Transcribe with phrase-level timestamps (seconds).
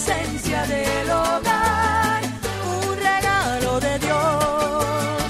[0.00, 2.22] esencia del hogar,
[2.64, 5.24] un regalo de Dios.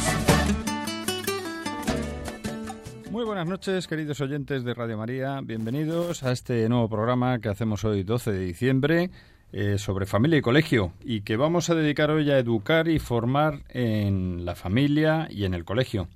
[3.11, 5.41] Muy buenas noches, queridos oyentes de Radio María.
[5.43, 9.11] Bienvenidos a este nuevo programa que hacemos hoy, 12 de diciembre,
[9.53, 13.65] eh, sobre familia y colegio, y que vamos a dedicar hoy a educar y formar
[13.71, 16.07] en la familia y en el colegio.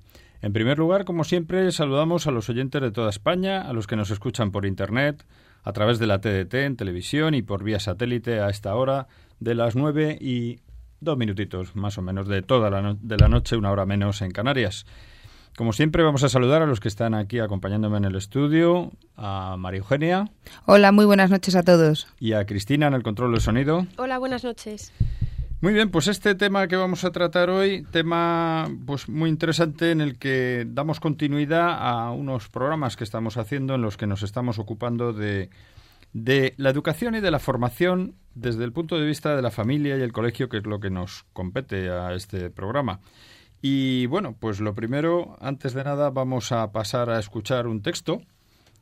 [0.41, 3.97] En primer lugar, como siempre, saludamos a los oyentes de toda España, a los que
[3.97, 5.25] nos escuchan por Internet,
[5.65, 9.07] a través de la TDT, en televisión y por vía satélite a esta hora
[9.41, 10.59] de las nueve y
[11.01, 14.21] dos minutitos más o menos de toda la, no- de la noche, una hora menos
[14.21, 14.85] en Canarias.
[15.57, 19.55] Como siempre, vamos a saludar a los que están aquí acompañándome en el estudio, a
[19.57, 20.29] María Eugenia
[20.65, 22.07] Hola, muy buenas noches a todos.
[22.19, 23.85] y a Cristina en el control del sonido.
[23.97, 24.91] Hola, buenas noches.
[25.65, 29.99] Muy bien, pues este tema que vamos a tratar hoy, tema pues muy interesante en
[29.99, 34.59] el que damos continuidad a unos programas que estamos haciendo en los que nos estamos
[34.59, 35.49] ocupando de,
[36.13, 39.97] de la educación y de la formación desde el punto de vista de la familia
[39.97, 42.99] y el colegio, que es lo que nos compete a este programa.
[43.59, 48.21] Y bueno, pues lo primero, antes de nada, vamos a pasar a escuchar un texto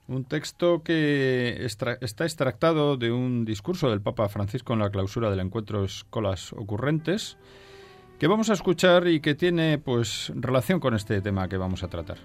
[0.07, 5.39] un texto que está extractado de un discurso del Papa Francisco en la clausura del
[5.39, 7.37] encuentro Escolas Ocurrentes,
[8.19, 11.87] que vamos a escuchar y que tiene pues relación con este tema que vamos a
[11.87, 12.17] tratar.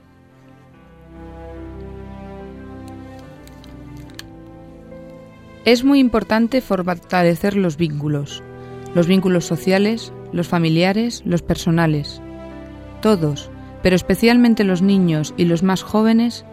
[5.65, 8.43] Es muy importante fortalecer los vínculos,
[8.95, 12.23] los vínculos sociales, los familiares, los personales.
[13.03, 13.51] Todos,
[13.83, 16.45] pero especialmente los niños y los más jóvenes,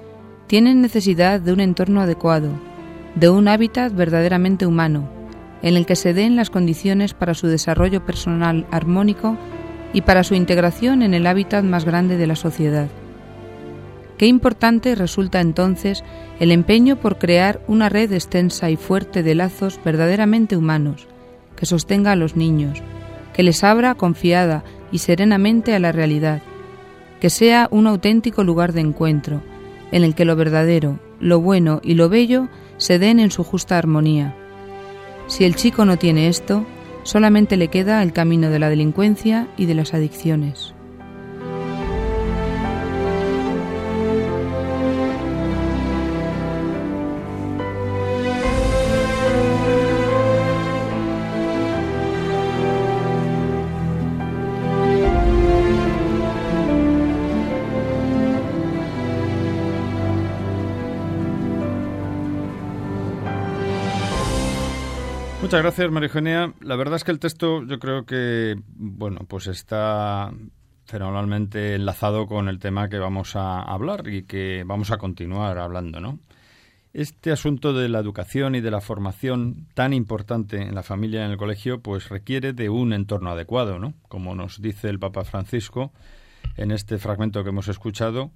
[0.47, 2.49] tienen necesidad de un entorno adecuado,
[3.15, 5.09] de un hábitat verdaderamente humano,
[5.61, 9.37] en el que se den las condiciones para su desarrollo personal armónico
[9.93, 12.87] y para su integración en el hábitat más grande de la sociedad.
[14.17, 16.03] Qué importante resulta entonces
[16.39, 21.07] el empeño por crear una red extensa y fuerte de lazos verdaderamente humanos,
[21.55, 22.81] que sostenga a los niños,
[23.33, 26.41] que les abra confiada y serenamente a la realidad,
[27.19, 29.41] que sea un auténtico lugar de encuentro,
[29.95, 33.77] en el que lo verdadero, lo bueno y lo bello se den en su justa
[33.77, 34.35] armonía.
[35.27, 36.65] Si el chico no tiene esto,
[37.03, 40.74] solamente le queda el camino de la delincuencia y de las adicciones.
[65.45, 66.53] Muchas gracias, María Eugenia.
[66.61, 70.33] La verdad es que el texto yo creo que, bueno, pues está
[70.85, 75.99] fenomenalmente enlazado con el tema que vamos a hablar y que vamos a continuar hablando,
[75.99, 76.17] ¿no?
[76.93, 81.25] Este asunto de la educación y de la formación tan importante en la familia y
[81.25, 83.93] en el colegio, pues requiere de un entorno adecuado, ¿no?
[84.07, 85.91] Como nos dice el Papa Francisco
[86.57, 88.31] en este fragmento que hemos escuchado,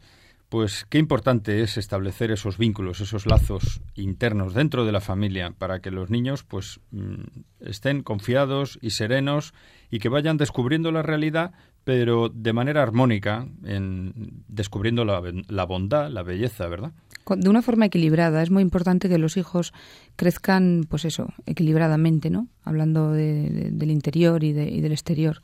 [0.49, 5.79] pues qué importante es establecer esos vínculos, esos lazos internos dentro de la familia para
[5.79, 7.21] que los niños pues mm,
[7.61, 9.53] estén confiados y serenos
[9.91, 11.51] y que vayan descubriendo la realidad,
[11.83, 16.91] pero de manera armónica, en descubriendo la, la bondad, la belleza, ¿verdad?
[17.37, 18.41] De una forma equilibrada.
[18.41, 19.71] Es muy importante que los hijos
[20.15, 22.47] crezcan, pues eso, equilibradamente, ¿no?
[22.63, 25.41] Hablando de- del interior y, de- y del exterior.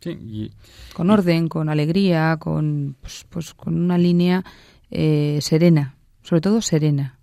[0.00, 0.52] Sí, y,
[0.94, 4.44] Con orden, con alegría, con, pues, pues con una línea
[4.90, 5.96] eh, serena.
[6.22, 7.18] Sobre todo serena.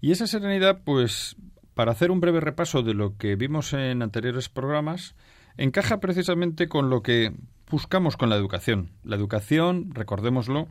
[0.00, 1.36] Y esa serenidad, pues,
[1.74, 5.14] para hacer un breve repaso de lo que vimos en anteriores programas,
[5.56, 7.32] encaja precisamente con lo que
[7.70, 8.90] buscamos con la educación.
[9.04, 10.68] La educación, recordémoslo,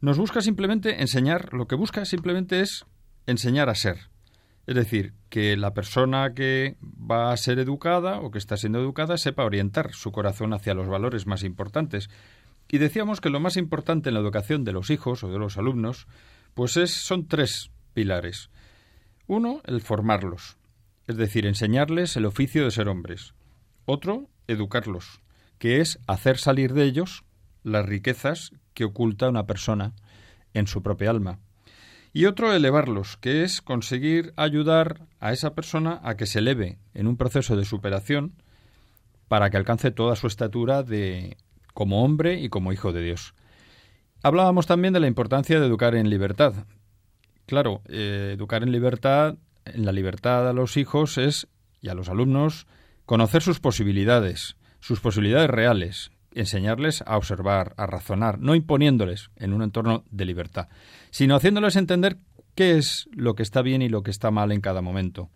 [0.00, 2.86] nos busca simplemente enseñar, lo que busca simplemente es
[3.26, 4.10] enseñar a ser.
[4.66, 9.18] Es decir, que la persona que va a ser educada o que está siendo educada
[9.18, 12.08] sepa orientar su corazón hacia los valores más importantes.
[12.68, 15.58] Y decíamos que lo más importante en la educación de los hijos o de los
[15.58, 16.06] alumnos,
[16.54, 18.50] pues es, son tres pilares.
[19.26, 20.56] Uno, el formarlos,
[21.06, 23.34] es decir, enseñarles el oficio de ser hombres.
[23.84, 25.20] Otro, educarlos,
[25.58, 27.24] que es hacer salir de ellos
[27.62, 29.92] las riquezas que oculta una persona
[30.54, 31.40] en su propia alma
[32.18, 37.06] y otro elevarlos, que es conseguir ayudar a esa persona a que se eleve en
[37.06, 38.32] un proceso de superación
[39.28, 41.36] para que alcance toda su estatura de
[41.74, 43.36] como hombre y como hijo de Dios.
[44.20, 46.66] Hablábamos también de la importancia de educar en libertad.
[47.46, 51.46] Claro, eh, educar en libertad, en la libertad a los hijos es
[51.80, 52.66] y a los alumnos
[53.06, 59.62] conocer sus posibilidades, sus posibilidades reales, enseñarles a observar, a razonar, no imponiéndoles en un
[59.62, 60.68] entorno de libertad,
[61.10, 62.18] sino haciéndoles entender
[62.54, 65.30] qué es lo que está bien y lo que está mal en cada momento.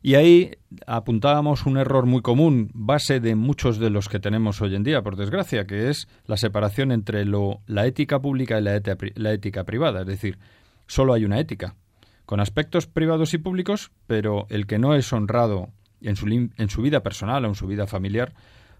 [0.00, 0.52] Y ahí
[0.86, 5.02] apuntábamos un error muy común, base de muchos de los que tenemos hoy en día,
[5.02, 8.80] por desgracia, que es la separación entre lo, la ética pública y la,
[9.16, 10.02] la ética privada.
[10.02, 10.38] Es decir,
[10.86, 11.74] solo hay una ética,
[12.26, 15.70] con aspectos privados y públicos, pero el que no es honrado
[16.00, 18.34] en su, en su vida personal o en su vida familiar,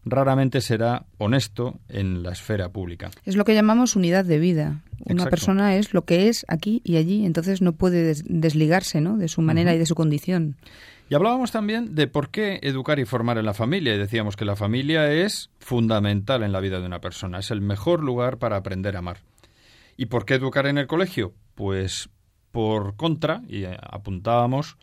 [0.05, 3.11] raramente será honesto en la esfera pública.
[3.25, 4.83] Es lo que llamamos unidad de vida.
[5.05, 9.17] Una persona es lo que es aquí y allí, entonces no puede desligarse ¿no?
[9.17, 10.56] de su manera y de su condición.
[11.11, 14.45] Y hablábamos también de por qué educar y formar en la familia, y decíamos que
[14.45, 18.56] la familia es fundamental en la vida de una persona, es el mejor lugar para
[18.56, 19.21] aprender a amar.
[19.97, 21.33] ¿Y por qué educar en el colegio?
[21.55, 22.11] Pues
[22.53, 24.77] por contra, y apuntábamos,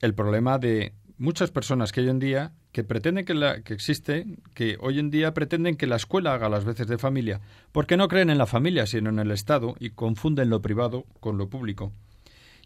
[0.00, 4.26] el problema de muchas personas que hoy en día que pretenden que, la, que existe,
[4.54, 7.40] que hoy en día pretenden que la escuela haga las veces de familia,
[7.72, 11.38] porque no creen en la familia, sino en el Estado, y confunden lo privado con
[11.38, 11.92] lo público.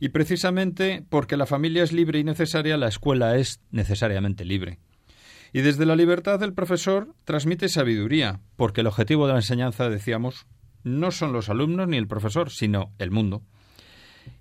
[0.00, 4.78] Y precisamente porque la familia es libre y necesaria, la escuela es necesariamente libre.
[5.52, 10.46] Y desde la libertad el profesor transmite sabiduría, porque el objetivo de la enseñanza, decíamos,
[10.82, 13.42] no son los alumnos ni el profesor, sino el mundo.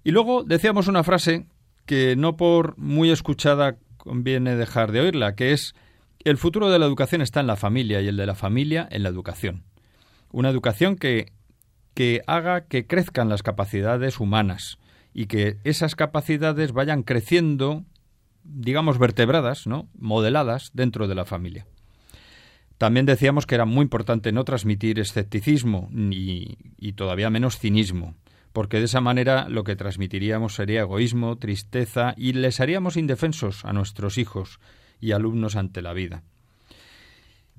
[0.04, 1.46] Y luego decíamos una frase
[1.86, 5.76] que no por muy escuchada conviene dejar de oírla, que es
[6.24, 9.04] el futuro de la educación está en la familia y el de la familia en
[9.04, 9.64] la educación.
[10.32, 11.32] Una educación que,
[11.94, 14.78] que haga que crezcan las capacidades humanas
[15.14, 17.84] y que esas capacidades vayan creciendo,
[18.44, 19.88] digamos, vertebradas, ¿no?
[19.98, 21.68] modeladas dentro de la familia.
[22.78, 28.16] También decíamos que era muy importante no transmitir escepticismo ni, y todavía menos cinismo
[28.54, 33.74] porque de esa manera lo que transmitiríamos sería egoísmo, tristeza y les haríamos indefensos a
[33.74, 34.60] nuestros hijos
[35.00, 36.24] y alumnos ante la vida.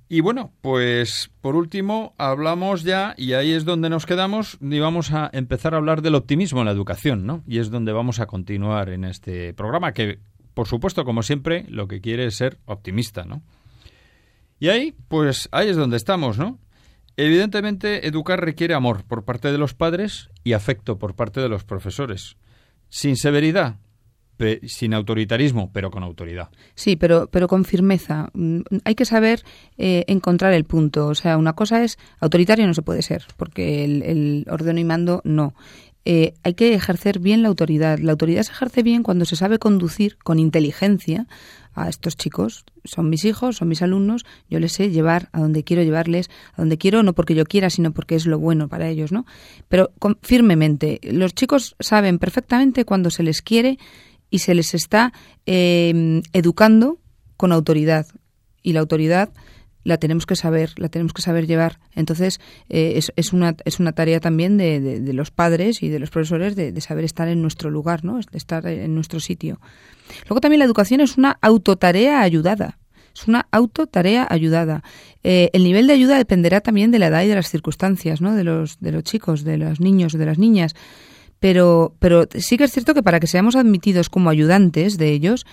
[0.09, 5.11] Y bueno, pues por último hablamos ya, y ahí es donde nos quedamos, y vamos
[5.13, 7.43] a empezar a hablar del optimismo en la educación, ¿no?
[7.47, 10.19] Y es donde vamos a continuar en este programa, que
[10.55, 13.43] por supuesto, como siempre, lo que quiere es ser optimista, ¿no?
[14.61, 16.59] Y ahí, pues ahí es donde estamos, ¿no?
[17.17, 21.65] Evidentemente, educar requiere amor por parte de los padres y afecto por parte de los
[21.65, 22.37] profesores.
[22.89, 23.77] Sin severidad,
[24.67, 26.51] sin autoritarismo, pero con autoridad.
[26.75, 28.31] Sí, pero, pero con firmeza.
[28.35, 29.43] Mm, hay que saber
[29.79, 31.07] eh, encontrar el punto.
[31.07, 34.85] O sea, una cosa es autoritario no se puede ser, porque el, el ordeno y
[34.85, 35.55] mando no.
[36.05, 37.99] Eh, hay que ejercer bien la autoridad.
[37.99, 41.27] La autoridad se ejerce bien cuando se sabe conducir con inteligencia
[41.75, 42.65] a estos chicos.
[42.85, 46.63] Son mis hijos, son mis alumnos, yo les sé llevar a donde quiero llevarles, a
[46.63, 49.27] donde quiero, no porque yo quiera, sino porque es lo bueno para ellos, ¿no?
[49.69, 53.79] Pero firmemente, los chicos saben perfectamente cuando se les quiere
[54.31, 55.13] y se les está
[55.47, 56.99] eh, educando
[57.37, 58.07] con autoridad.
[58.63, 59.31] Y la autoridad
[59.85, 61.79] la tenemos que saber, la tenemos que saber llevar.
[61.95, 65.99] Entonces, eh, es, es, una, es una tarea también de, de, los padres y de
[65.99, 68.19] los profesores de, de, saber estar en nuestro lugar, ¿no?
[68.19, 69.61] de estar en nuestro sitio.
[70.29, 72.79] Luego también la educación es una autotarea ayudada.
[73.15, 74.83] Es una autotarea ayudada.
[75.23, 78.35] Eh, el nivel de ayuda dependerá también de la edad y de las circunstancias, ¿no?
[78.35, 80.75] De los, de los chicos, de los niños, de las niñas.
[81.39, 85.45] Pero, pero sí que es cierto que para que seamos admitidos como ayudantes de ellos,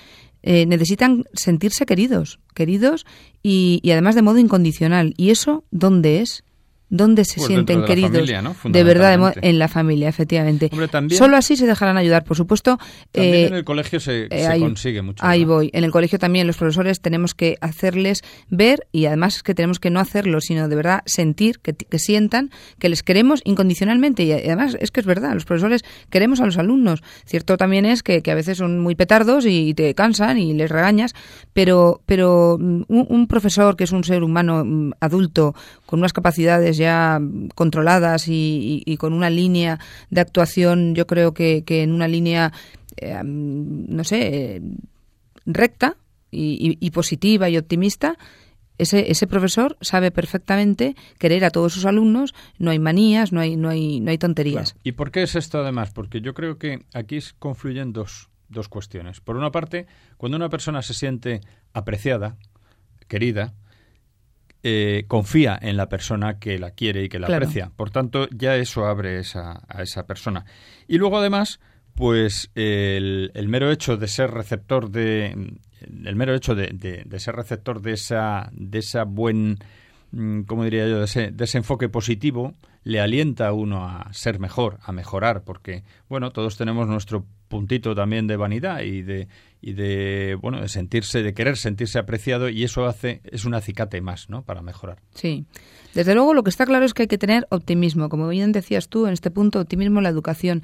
[0.43, 3.05] eh, necesitan sentirse queridos, queridos
[3.43, 5.13] y, y, además de modo incondicional.
[5.17, 6.43] ¿Y eso dónde es?
[6.89, 8.27] ¿Dónde se pues sienten queridos?
[8.63, 10.71] De verdad, en la familia, efectivamente.
[11.11, 12.79] Solo así se dejarán ayudar, por supuesto.
[13.11, 15.23] También eh, en el colegio se, eh, consigue mucho.
[15.23, 15.69] Ahí voy.
[15.73, 19.79] En el colegio también los profesores tenemos que hacerles ver y además es que tenemos
[19.79, 24.23] que no hacerlo, sino de verdad sentir, que, sientan que les queremos incondicionalmente.
[24.23, 27.03] Y además es que es verdad, los profesores queremos a los alumnos.
[27.25, 31.13] Cierto también es que, a veces son muy petardos y te cansan y les regañas,
[31.53, 35.53] pero, pero mm, un, un profesor que es un ser humano mm, adulto
[35.85, 37.21] con unas capacidades ya
[37.53, 42.51] controladas y, con una línea de actuación, yo creo que, en una línea,
[42.97, 44.61] eh, no sé,
[45.45, 45.97] recta
[46.31, 48.17] y, positiva y optimista,
[48.77, 53.57] ese, ese, profesor sabe perfectamente querer a todos sus alumnos, no hay manías, no hay,
[53.57, 54.75] no hay, no hay tonterías.
[54.83, 55.91] ¿Y por qué es esto además?
[55.91, 59.19] Porque yo creo que aquí confluyen dos, dos cuestiones.
[59.19, 59.85] Por una parte,
[60.17, 61.41] cuando una persona se siente
[61.73, 62.37] apreciada,
[63.09, 63.53] querida,
[64.63, 67.71] eh, confía en la persona que la quiere y que la aprecia.
[67.75, 70.45] Por tanto, ya eso abre esa, a esa persona.
[70.87, 71.59] Y luego, además,
[71.95, 76.67] pues el, mero hecho de ser receptor de el mero hecho de,
[77.05, 79.59] de, ser receptor de esa de esa buen
[80.11, 80.99] mm, ¿cómo diría yo?
[80.99, 85.83] De ese, de enfoque positivo, le alienta a uno a ser mejor, a mejorar, porque,
[86.07, 89.27] bueno, todos tenemos nuestro puntito también de vanidad y de,
[89.59, 93.99] y de bueno de sentirse de querer sentirse apreciado y eso hace es un acicate
[93.99, 94.99] más no para mejorar.
[95.15, 95.45] Sí.
[95.93, 98.09] Desde luego lo que está claro es que hay que tener optimismo.
[98.09, 100.61] Como bien decías tú en este punto optimismo en la educación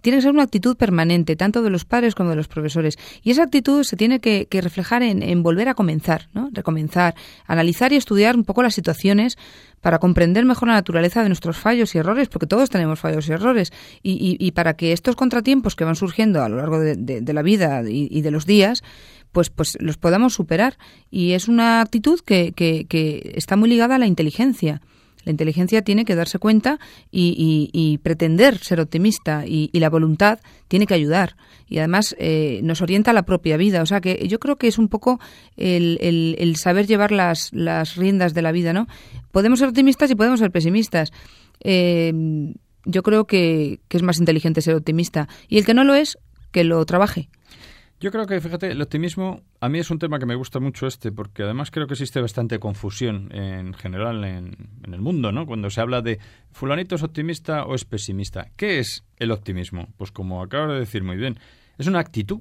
[0.00, 2.98] tiene que ser una actitud permanente, tanto de los padres como de los profesores.
[3.22, 6.50] Y esa actitud se tiene que, reflejar en, volver a comenzar, ¿no?
[6.52, 7.14] Recomenzar,
[7.46, 9.36] analizar y estudiar un poco las situaciones
[9.80, 13.32] para comprender mejor la naturaleza de nuestros fallos y errores, porque todos tenemos fallos y
[13.32, 17.82] errores, y, para que estos contratiempos que van surgiendo a lo largo de, la vida
[17.88, 18.82] y, de los días,
[19.32, 20.78] pues, pues los podamos superar.
[21.10, 24.80] Y es una actitud que, que está muy ligada a la inteligencia.
[25.28, 26.78] La inteligencia tiene que darse cuenta
[27.10, 31.36] y, pretender ser optimista y, la voluntad tiene que ayudar.
[31.68, 33.82] Y además eh, nos orienta a la propia vida.
[33.82, 35.20] O sea que yo creo que es un poco
[35.58, 38.88] el, saber llevar las, las, riendas de la vida, ¿no?
[39.30, 41.12] Podemos ser optimistas y podemos ser pesimistas.
[41.60, 42.54] Eh,
[42.86, 45.28] yo creo que, que es más inteligente ser optimista.
[45.46, 46.16] Y el que no lo es,
[46.52, 47.28] que lo trabaje.
[48.00, 50.86] Yo creo que, fíjate, el optimismo a mí es un tema que me gusta mucho
[50.86, 55.46] este, porque además creo que existe bastante confusión en general en, el mundo, ¿no?
[55.46, 56.20] Cuando se habla de
[56.52, 58.50] fulanito es optimista o es pesimista.
[58.56, 59.88] ¿Qué es el optimismo?
[59.96, 61.40] Pues como acabo de decir muy bien,
[61.76, 62.38] es una actitud,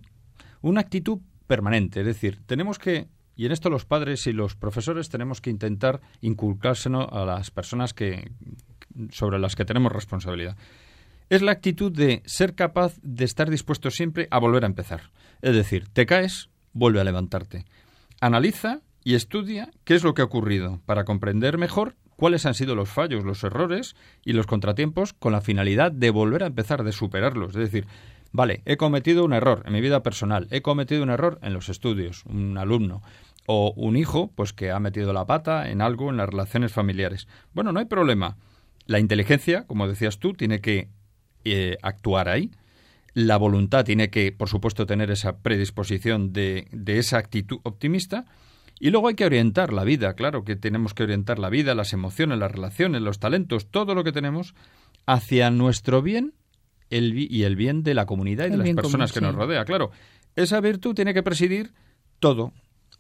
[0.62, 2.02] una actitud permanente.
[2.02, 6.02] Es decir, tenemos que, y en esto los padres y los profesores tenemos que intentar
[6.22, 8.30] inculcárselo a las personas que,
[9.10, 10.56] sobre las que tenemos responsabilidad
[11.30, 15.02] es la actitud de ser capaz de estar dispuesto siempre a volver a empezar.
[15.42, 17.66] Es decir, te caes, vuelve a levantarte.
[18.22, 22.76] Analiza y estudia qué es lo que ha ocurrido para comprender mejor cuáles han sido
[22.76, 26.92] los fallos, los errores y los contratiempos con la finalidad de volver a empezar, de
[26.92, 27.50] superarlos.
[27.50, 27.88] Es decir,
[28.32, 31.70] vale, he cometido un error en mi vida personal, he cometido un error en los
[31.70, 33.02] estudios, un alumno
[33.46, 37.28] o un hijo, pues que ha metido la pata en algo en las relaciones familiares.
[37.54, 38.36] Bueno, no hay problema.
[38.88, 40.90] La inteligencia, como decías tú, tiene que
[41.46, 42.52] eh, actuar ahí.
[43.20, 48.26] La voluntad tiene que, por supuesto, tener esa predisposición de, de esa actitud optimista.
[48.80, 51.94] Y luego hay que orientar la vida, claro que tenemos que orientar la vida, las
[51.94, 54.54] emociones, las relaciones, los talentos, todo lo que tenemos
[55.08, 56.36] hacia nuestro bien
[56.92, 59.66] el, y el bien de la comunidad y de las personas que nos rodea.
[59.66, 59.90] Claro,
[60.36, 61.72] esa virtud tiene que presidir
[62.20, 62.54] todo,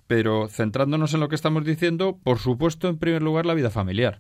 [0.07, 4.19] pero centrándonos en lo que estamos diciendo, por supuesto, en primer lugar, la vida familiar.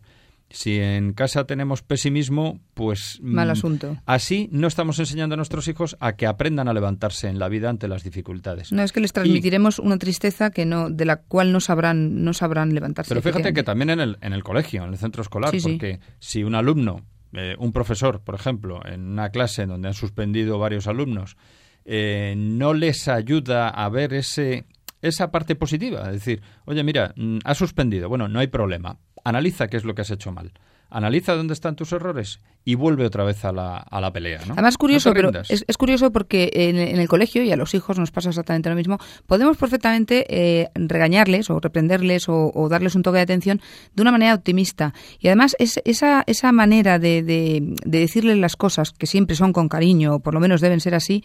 [0.49, 3.19] Si en casa tenemos pesimismo, pues...
[3.21, 3.97] Mm, Mal asunto.
[4.05, 7.69] Así no estamos enseñando a nuestros hijos a que aprendan a levantarse en la vida
[7.69, 8.71] ante las dificultades.
[8.71, 12.33] No, es que les transmitiremos una tristeza que no, de la cual no sabrán, no
[12.33, 13.09] sabrán levantarse.
[13.09, 16.43] Pero fíjate que también en el, en el colegio, en el centro escolar, porque si
[16.43, 21.35] un alumno, eh, un profesor, por ejemplo, en una clase donde han suspendido varios alumnos,
[21.83, 24.65] eh, no les ayuda a ver ese,
[25.01, 26.03] esa parte positiva.
[26.07, 28.07] Es decir, oye, mira, mm, ha suspendido.
[28.07, 28.97] Bueno, no hay problema
[29.27, 30.53] analiza qué es lo que has hecho mal.
[30.89, 34.39] Analiza dónde están tus errores y vuelve otra vez a la, a la pelea.
[34.47, 34.53] ¿no?
[34.53, 38.29] Además, curioso, pero es, curioso porque en, el colegio, y a los hijos nos pasa
[38.29, 43.59] exactamente lo mismo, podemos perfectamente eh, regañarles o reprenderles o, darles un toque de atención
[43.95, 44.93] de una manera optimista.
[45.19, 49.51] Y además, es, esa, esa manera de, de, de decirles las cosas, que siempre son
[49.51, 51.21] con cariño, o por lo menos deben ser así,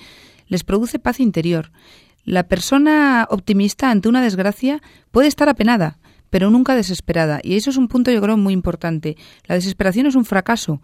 [0.49, 1.71] les produce paz interior.
[2.25, 4.81] La persona optimista ante una desgracia
[5.13, 5.99] puede estar apenada,
[6.33, 7.41] pero nunca desesperada.
[7.43, 9.19] Y eso es un punto, yo creo, muy importante.
[9.45, 10.81] La desesperación es un fracaso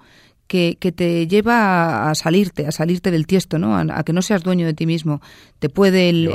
[0.48, 3.76] que, que, te lleva a salirte, a salirte del tiesto, ¿no?
[3.76, 5.20] A, que no seas dueño de ti mismo.
[5.58, 6.28] Te puede el,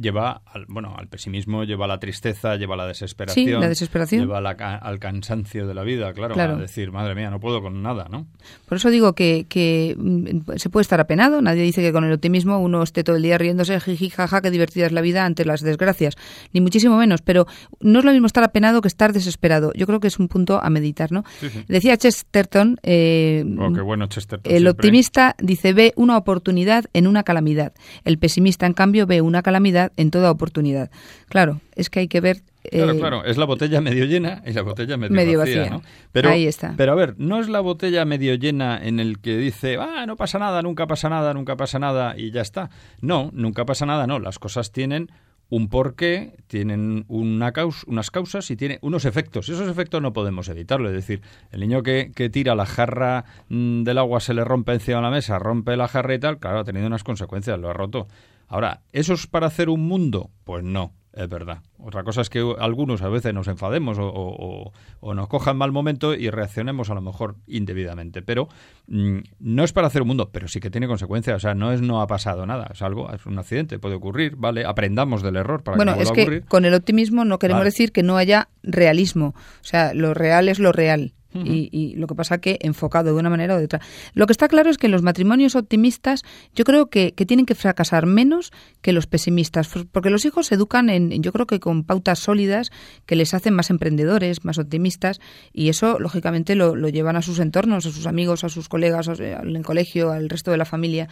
[0.00, 3.46] lleva, al, bueno, al pesimismo, lleva a la tristeza, lleva a la desesperación.
[3.46, 4.22] Sí, la desesperación.
[4.22, 7.82] Lleva al cansancio de la vida, claro, claro, A decir, madre mía, no puedo con
[7.82, 8.26] nada, ¿no?
[8.66, 11.42] Por eso digo que, que mm, se puede estar apenado.
[11.42, 14.50] Nadie dice que con el optimismo uno esté todo el día riéndose, jiji, jaja, qué
[14.50, 16.14] divertida es la vida ante las desgracias.
[16.52, 17.20] Ni muchísimo menos.
[17.20, 17.46] Pero
[17.80, 19.72] no es lo mismo estar apenado que estar desesperado.
[19.74, 21.24] Yo creo que es un punto a meditar, ¿no?
[21.68, 24.40] Decía Chesterton, eh, Oh, qué bueno, Chester.
[24.44, 27.72] El optimista dice ve una oportunidad en una calamidad.
[28.04, 30.90] El pesimista, en cambio, ve una calamidad en toda oportunidad.
[31.28, 34.52] Claro, es que hay que ver Claro, eh, claro, es la botella medio llena y
[34.52, 35.80] la botella medio, vacía.
[36.12, 36.74] Pero, Ahí está.
[36.76, 40.16] Pero a ver, no es la botella medio llena en el que dice, ah, no
[40.16, 42.68] pasa nada, nunca pasa nada, nunca pasa nada y ya está.
[43.00, 44.18] No, nunca pasa nada, no.
[44.18, 45.10] Las cosas tienen
[45.50, 47.52] un porqué, tienen una
[47.86, 49.48] unas causas y tiene unos efectos.
[49.48, 50.88] Y esos efectos no podemos evitarlo.
[50.88, 54.72] Es decir, el niño que, que tira la jarra mm, del agua se le rompe
[54.72, 57.68] encima de la mesa, rompe la jarra y tal, claro, ha tenido unas consecuencias, lo
[57.68, 58.06] ha roto.
[58.48, 60.30] Ahora, ¿eso es para hacer un mundo?
[60.44, 60.92] Pues no.
[61.12, 61.58] Es verdad.
[61.78, 64.72] Otra cosa es que algunos a veces nos enfademos o,
[65.14, 68.22] nos cojan mal momento y reaccionemos a lo mejor indebidamente.
[68.22, 68.48] Pero
[68.86, 71.36] mm, no es para hacer un mundo, pero sí que tiene consecuencias.
[71.36, 72.70] O sea, no es no ha pasado nada.
[72.72, 74.64] Es algo, es un accidente, puede ocurrir, ¿vale?
[74.64, 77.90] Aprendamos del error para bueno, que no es que con el optimismo no queremos decir
[77.90, 79.34] que no haya realismo.
[79.36, 83.30] O sea, lo real es lo real y, lo que pasa que enfocado de una
[83.30, 83.80] manera o de otra.
[84.14, 86.22] Lo que está claro es que los matrimonios optimistas
[86.54, 90.90] yo creo que, tienen que fracasar menos que los pesimistas, porque los hijos se educan
[90.90, 92.70] en, yo creo que con pautas sólidas
[93.06, 95.20] que les hacen más emprendedores, más optimistas
[95.52, 99.20] y eso lógicamente lo, llevan a sus entornos, a sus amigos, a sus colegas, al
[99.20, 101.08] el colegio, al resto de la familia.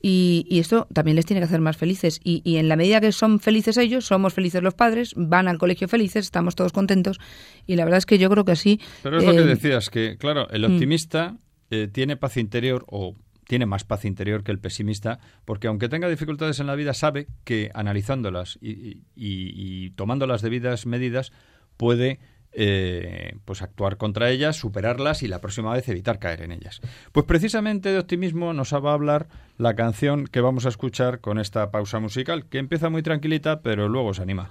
[0.00, 2.20] Y, y, esto también les tiene que hacer más felices.
[2.22, 5.58] Y, y en la medida que son felices ellos, somos felices los padres, van al
[5.58, 7.18] colegio felices, estamos todos contentos
[7.66, 8.80] y la verdad es que yo creo que así...
[9.02, 10.72] Pero es lo que eh, decías, que claro, el mm.
[10.72, 11.36] optimista
[11.70, 13.14] eh, tiene paz interior o
[13.46, 17.28] tiene más paz interior que el pesimista, porque aunque tenga dificultades en la vida, sabe
[17.44, 21.32] que analizándolas y, tomando las debidas medidas
[21.76, 22.18] puede
[22.52, 26.80] eh, pues actuar contra ellas, superarlas y la próxima vez evitar caer en ellas.
[27.12, 31.38] Pues precisamente de optimismo nos va a hablar la canción que vamos a escuchar con
[31.38, 34.50] esta pausa musical, que empieza muy tranquilita, pero luego se anima.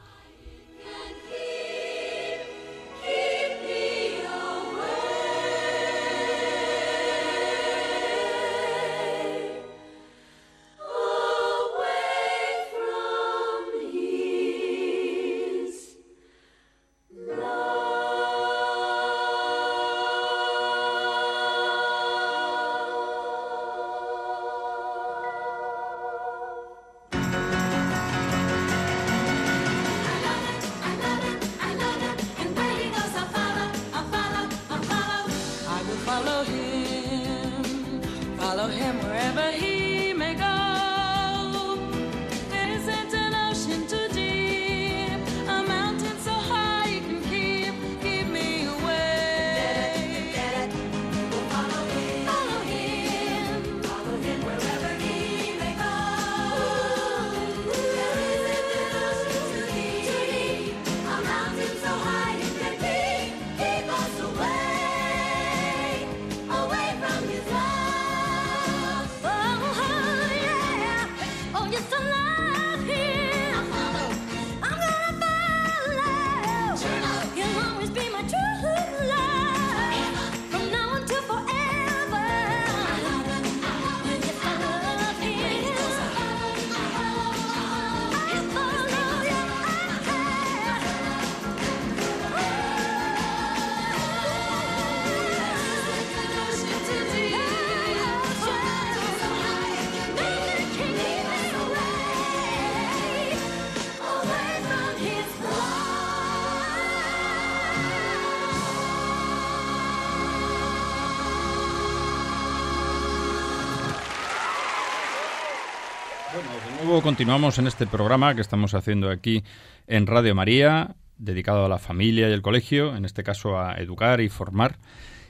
[117.06, 119.44] Continuamos en este programa que estamos haciendo aquí
[119.86, 124.22] en Radio María, dedicado a la familia y el colegio, en este caso a educar
[124.22, 124.80] y formar.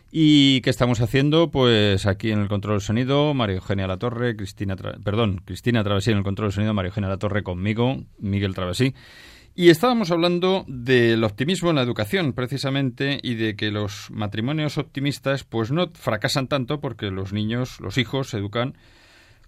[0.10, 4.78] Y que estamos haciendo, pues aquí en el control del sonido, María Eugenia Latorre, Cristina,
[4.78, 8.94] perdón, Cristina Travesí en el control del sonido, María Eugenia Latorre conmigo, Miguel Travesí.
[9.54, 15.44] Y estábamos hablando del optimismo en la educación, precisamente, y de que los matrimonios optimistas,
[15.44, 18.78] pues no fracasan tanto porque los niños, los hijos, se educan,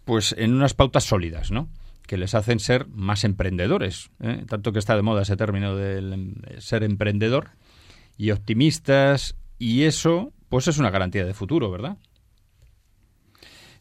[0.04, 1.70] pues en unas pautas sólidas, ¿no?
[2.08, 4.46] Que les hacen ser más emprendedores, ¿eh?
[4.48, 7.52] tanto que está de moda ese término de ser emprendedor
[8.18, 11.98] y optimistas y eso pues es una garantía de futuro, ¿verdad?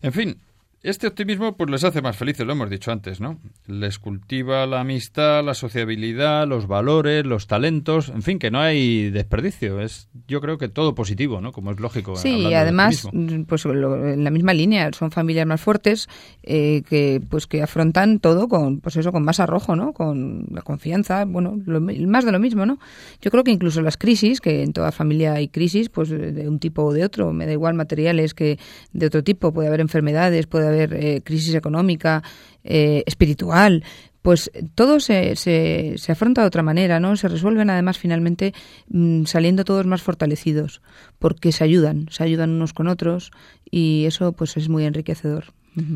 [0.02, 0.40] En fin,
[0.86, 3.40] Este optimismo pues les hace más felices, lo hemos dicho antes, ¿no?
[3.66, 9.10] Les cultiva la amistad, la sociabilidad, los valores, los talentos, en fin, que no hay
[9.10, 9.80] desperdicio.
[9.80, 11.50] Es, yo creo que todo positivo, ¿no?
[11.50, 12.14] Como es lógico.
[12.14, 13.08] Sí, y además,
[13.48, 16.08] pues en la misma línea, son familias más fuertes
[16.44, 19.92] eh, que, pues que afrontan todo con, pues eso, con más arrojo, ¿no?
[19.92, 22.78] Con la confianza, bueno, más de lo mismo, ¿no?
[23.20, 26.60] Yo creo que incluso las crisis, que en toda familia hay crisis, pues de un
[26.60, 28.60] tipo o de otro, me da igual materiales que
[28.92, 32.22] de otro tipo, puede haber enfermedades, puede haber eh, crisis económica,
[32.64, 33.84] eh, espiritual,
[34.22, 37.16] pues todo se, se, se, afronta de otra manera, ¿no?
[37.16, 38.54] Se resuelven además finalmente
[38.88, 40.82] mm, saliendo todos más fortalecidos,
[41.20, 43.30] porque se ayudan, se ayudan unos con otros
[43.70, 45.52] y eso pues es muy enriquecedor.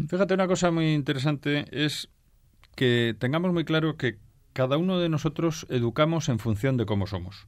[0.08, 2.08] Fíjate, una cosa muy interesante es
[2.76, 4.18] que tengamos muy claro que
[4.52, 7.46] cada uno de nosotros educamos en función de cómo somos.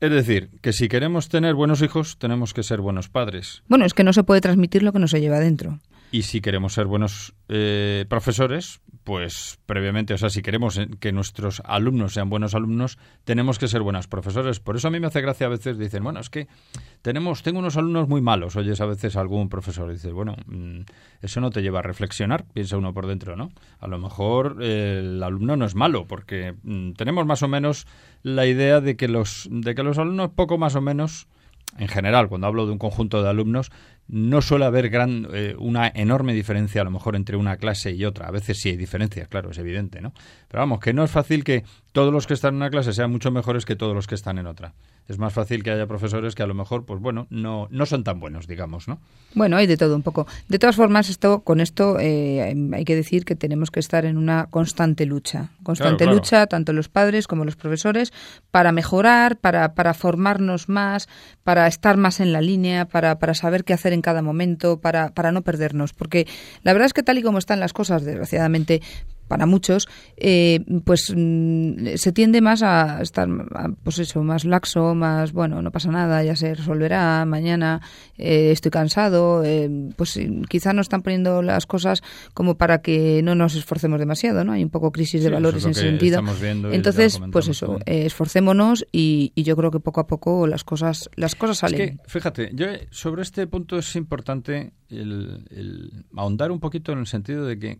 [0.00, 3.62] Es decir, que si queremos tener buenos hijos, tenemos que ser buenos padres.
[3.68, 5.78] Bueno, es que no se puede transmitir lo que no se lleva dentro.
[6.14, 11.60] Y si queremos ser buenos eh, profesores, pues previamente, o sea, si queremos que nuestros
[11.64, 14.60] alumnos sean buenos alumnos, tenemos que ser buenos profesores.
[14.60, 16.46] Por eso a mí me hace gracia a veces, dicen, bueno, es que
[17.02, 18.54] tenemos, tengo unos alumnos muy malos.
[18.54, 20.82] Oyes a veces algún profesor dice, bueno, mm,
[21.20, 23.50] eso no te lleva a reflexionar, piensa uno por dentro, ¿no?
[23.80, 27.88] A lo mejor eh, el alumno no es malo, porque mm, tenemos más o menos
[28.22, 31.26] la idea de que los, de que los alumnos poco más o menos
[31.78, 33.70] en general, cuando hablo de un conjunto de alumnos,
[34.08, 38.04] no suele haber gran, eh, una enorme diferencia a lo mejor entre una clase y
[38.04, 38.26] otra.
[38.26, 40.12] A veces sí hay diferencias, claro, es evidente, ¿no?
[40.48, 43.10] Pero vamos, que no es fácil que todos los que están en una clase sean
[43.10, 44.74] mucho mejores que todos los que están en otra.
[45.06, 48.04] Es más fácil que haya profesores que a lo mejor, pues bueno, no, no son
[48.04, 49.00] tan buenos, digamos, ¿no?
[49.34, 50.26] Bueno, hay de todo un poco.
[50.48, 54.16] De todas formas, esto, con esto eh, hay que decir que tenemos que estar en
[54.16, 55.50] una constante lucha.
[55.62, 58.12] Constante lucha, tanto los padres como los profesores,
[58.50, 61.08] para mejorar, para, para formarnos más,
[61.42, 65.10] para estar más en la línea, para, para saber qué hacer en cada momento, para,
[65.10, 65.92] para no perdernos.
[65.92, 66.26] Porque
[66.62, 68.82] la verdad es que tal y como están las cosas, desgraciadamente,
[69.28, 73.28] para muchos, eh, pues mm, se tiende más a estar,
[73.82, 77.80] pues eso, más laxo, más, bueno, no pasa nada, ya se resolverá, mañana
[78.18, 82.02] eh, estoy cansado, eh, pues quizá no están poniendo las cosas
[82.34, 84.52] como para que no nos esforcemos demasiado, ¿no?
[84.52, 86.22] Hay un poco crisis de valores en ese sentido.
[86.72, 91.58] Entonces, pues eso, esforcémonos y, yo creo que poco a poco las cosas, las cosas
[91.58, 91.80] salen.
[91.80, 97.06] Es que, fíjate, yo sobre este punto es importante el ahondar un poquito en el
[97.06, 97.78] sentido de que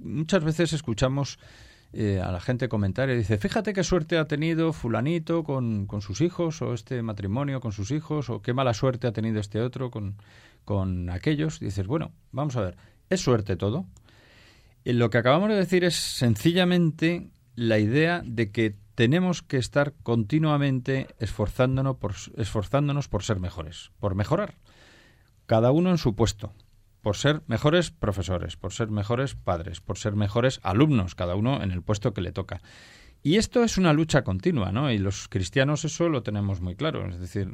[0.00, 1.38] muchas veces escuchamos
[1.92, 6.02] eh, a la gente comentar y dice, fíjate qué suerte ha tenido fulanito con, con,
[6.02, 9.60] sus hijos, o este matrimonio con sus hijos, o qué mala suerte ha tenido este
[9.60, 10.16] otro con,
[10.64, 11.58] con aquellos.
[11.58, 12.76] dices, bueno, vamos a ver,
[13.08, 13.86] ¿es suerte todo?
[14.84, 19.94] Y lo que acabamos de decir es sencillamente la idea de que tenemos que estar
[20.02, 24.54] continuamente esforzándonos por, esforzándonos por ser mejores, por mejorar.
[25.46, 26.52] Cada uno en su puesto
[27.02, 31.70] por ser mejores profesores, por ser mejores padres, por ser mejores alumnos, cada uno en
[31.70, 32.60] el puesto que le toca.
[33.22, 34.90] Y esto es una lucha continua, ¿no?
[34.90, 37.08] Y los cristianos eso lo tenemos muy claro.
[37.08, 37.50] Es decir,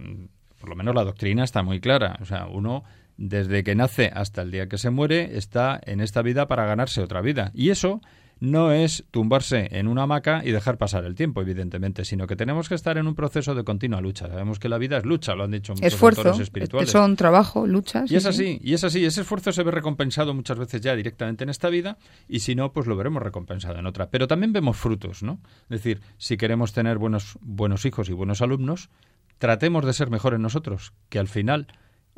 [0.61, 2.18] por lo menos la doctrina está muy clara.
[2.20, 2.85] O sea, uno
[3.16, 7.00] desde que nace hasta el día que se muere está en esta vida para ganarse
[7.00, 7.50] otra vida.
[7.54, 8.00] Y eso
[8.38, 12.68] no es tumbarse en una hamaca y dejar pasar el tiempo, evidentemente, sino que tenemos
[12.68, 14.29] que estar en un proceso de continua lucha.
[14.29, 16.90] Sabemos que la vida es lucha, lo han dicho muchos Esfuerzo, espirituales.
[16.90, 18.11] son trabajo, luchas.
[18.11, 19.05] Y es así, y es así.
[19.05, 21.96] Ese esfuerzo se ve recompensado muchas veces ya directamente en esta vida
[22.29, 24.11] y si no, pues lo veremos recompensado en otra.
[24.11, 25.40] Pero también vemos frutos, ¿no?
[25.64, 28.90] Es decir, si queremos tener buenos, buenos hijos y buenos alumnos,
[29.38, 31.68] tratemos de ser mejores nosotros, que al final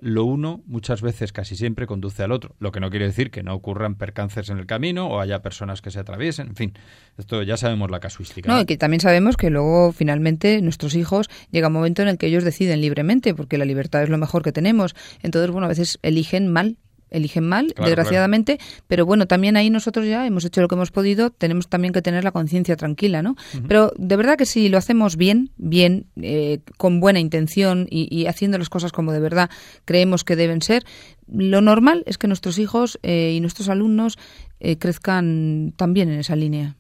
[0.00, 2.54] lo uno muchas veces, casi siempre, conduce al otro.
[2.58, 5.82] Lo que no quiere decir que no ocurran percances en el camino o haya personas
[5.82, 6.48] que se atraviesen.
[6.48, 6.72] En fin,
[7.16, 8.50] esto ya sabemos la casuística.
[8.50, 12.18] No, y que también sabemos que luego, finalmente, nuestros hijos llega un momento en el
[12.18, 14.94] que ellos deciden libremente, porque la libertad es lo mejor que tenemos.
[15.22, 16.76] Entonces, bueno, a veces eligen mal
[17.10, 21.30] eligen mal, desgraciadamente, pero bueno, también ahí nosotros ya hemos hecho lo que hemos podido,
[21.30, 23.36] tenemos también que tener la conciencia tranquila, ¿no?
[23.66, 28.58] Pero de verdad que si lo hacemos bien, bien, eh, con buena intención y, haciendo
[28.58, 29.50] las cosas como de verdad
[29.84, 30.84] creemos que deben ser,
[31.26, 34.18] lo normal es que nuestros hijos eh, y nuestros alumnos
[34.60, 36.76] eh, crezcan también en esa línea.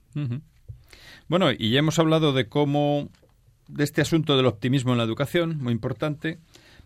[1.28, 3.10] Bueno, y ya hemos hablado de cómo,
[3.68, 6.38] de este asunto del optimismo en la educación, muy importante.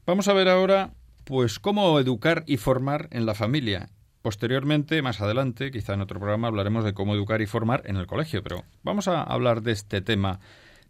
[0.05, 0.93] Vamos a ver ahora
[1.25, 3.91] pues cómo educar y formar en la familia.
[4.23, 8.07] Posteriormente, más adelante, quizá en otro programa, hablaremos de cómo educar y formar en el
[8.07, 10.39] colegio, pero vamos a hablar de este tema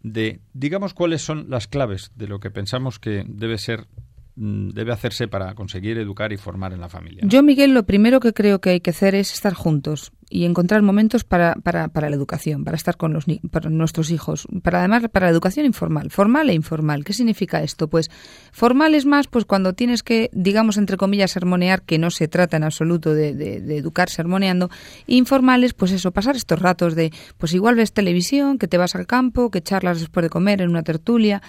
[0.03, 3.87] de, digamos, cuáles son las claves de lo que pensamos que debe ser
[4.35, 7.23] debe hacerse para conseguir educar y formar en la familia?
[7.25, 10.81] Yo, Miguel, lo primero que creo que hay que hacer es estar juntos y encontrar
[10.81, 15.03] momentos para, para, para la educación, para estar con los, para nuestros hijos, para además
[15.11, 17.03] para la educación informal, formal e informal.
[17.03, 17.87] ¿Qué significa esto?
[17.87, 18.09] Pues
[18.51, 22.57] formal es más pues cuando tienes que, digamos, entre comillas, sermonear, que no se trata
[22.57, 24.71] en absoluto de, de, educar sermoneando,
[25.05, 29.05] informales, pues eso, pasar estos ratos de, pues igual ves televisión, que te vas al
[29.05, 31.43] campo, que charlas después de comer en una tertulia.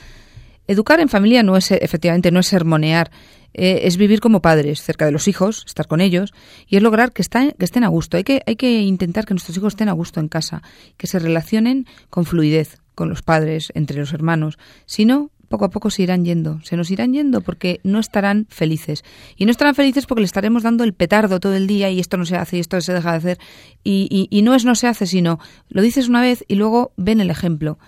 [0.66, 3.10] Educar en familia no es, efectivamente, no es sermonear,
[3.52, 6.32] eh, es vivir como padres, cerca de los hijos, estar con ellos,
[6.66, 8.16] y es lograr que, que estén a gusto.
[8.16, 10.62] Hay que, hay que intentar que nuestros hijos estén a gusto en casa,
[10.96, 14.58] que se relacionen con fluidez con los padres, entre los hermanos.
[14.86, 18.46] Si no, poco a poco se irán yendo, se nos irán yendo porque no estarán
[18.48, 19.04] felices.
[19.36, 22.16] Y no estarán felices porque le estaremos dando el petardo todo el día y esto
[22.16, 23.38] no se hace y esto se deja de hacer.
[23.82, 26.92] Y, y, y no es no se hace, sino lo dices una vez y luego
[26.96, 27.78] ven el ejemplo.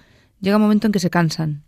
[0.41, 1.65] Llega un momento en que se cansan,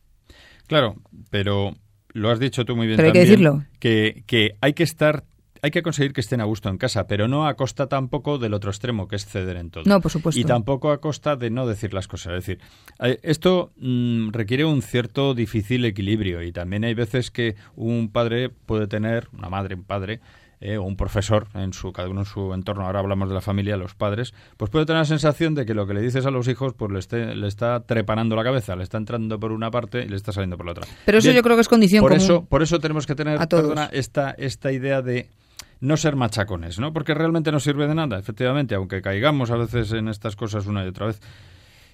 [0.69, 0.97] Claro,
[1.31, 1.75] pero
[2.13, 3.65] lo has dicho tú muy bien pero hay también, que decirlo.
[3.81, 5.25] Que, que hay que estar
[5.63, 8.55] hay que conseguir que estén a gusto en casa, pero no a costa tampoco del
[8.55, 9.85] otro extremo, que es ceder en todo.
[9.87, 10.41] No, por supuesto.
[10.41, 12.35] Y tampoco a costa de no decir las cosas.
[12.35, 12.61] Es decir,
[13.01, 18.51] eh, esto mmm, requiere un cierto difícil equilibrio y también hay veces que un padre
[18.51, 20.21] puede tener, una madre, un padre,
[20.61, 23.41] eh, o un profesor en su cada uno en su entorno ahora hablamos de la
[23.41, 26.31] familia los padres pues puede tener la sensación de que lo que le dices a
[26.31, 29.71] los hijos pues le, esté, le está trepanando la cabeza le está entrando por una
[29.71, 31.69] parte y le está saliendo por la otra pero eso Bien, yo creo que es
[31.69, 33.63] condición por común eso por eso tenemos que tener a todos.
[33.63, 35.29] perdona, esta esta idea de
[35.81, 36.93] no ser machacones, ¿no?
[36.93, 40.85] Porque realmente no sirve de nada, efectivamente, aunque caigamos a veces en estas cosas una
[40.85, 41.21] y otra vez.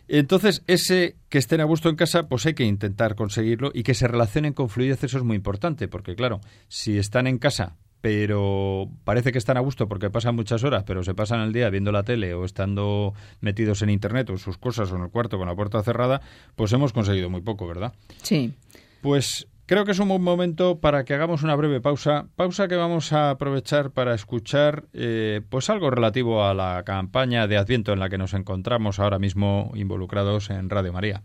[0.06, 3.94] Entonces, ese que estén a gusto en casa, pues hay que intentar conseguirlo y que
[3.94, 8.90] se relacionen con fluidez, eso es muy importante, porque claro, si están en casa pero
[9.04, 11.90] parece que están a gusto porque pasan muchas horas, pero se pasan el día viendo
[11.90, 15.38] la tele o estando metidos en internet o en sus cosas o en el cuarto
[15.38, 16.20] con la puerta cerrada,
[16.54, 17.94] pues hemos conseguido muy poco, ¿verdad?
[18.20, 18.52] Sí.
[19.00, 22.76] Pues creo que es un buen momento para que hagamos una breve pausa, pausa que
[22.76, 28.00] vamos a aprovechar para escuchar eh, pues algo relativo a la campaña de Adviento en
[28.00, 31.22] la que nos encontramos ahora mismo involucrados en Radio María.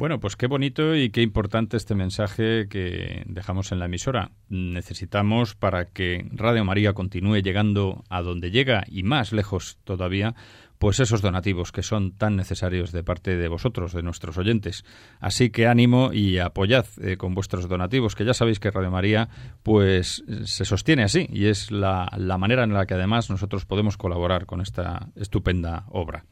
[0.02, 4.32] Bueno, pues qué bonito y qué importante este mensaje que dejamos en la emisora.
[4.48, 10.34] Necesitamos para que Radio María continúe llegando a donde llega y más lejos todavía,
[10.80, 14.84] pues esos donativos que son tan necesarios de parte de vosotros, de nuestros oyentes.
[15.20, 19.28] Así que ánimo y apoyad eh, con vuestros donativos, que ya sabéis que Radio María
[19.62, 23.96] pues se sostiene así y es la, la manera en la que además nosotros podemos
[23.96, 26.24] colaborar con esta estupenda obra.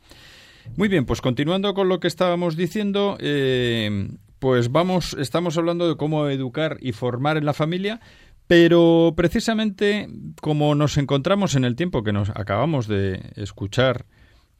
[0.76, 5.96] Muy bien, pues continuando con lo que estábamos diciendo, eh, pues vamos, estamos hablando de
[5.96, 8.00] cómo educar y formar en la familia,
[8.46, 10.08] pero precisamente
[10.40, 14.06] como nos encontramos en el tiempo que nos acabamos de escuchar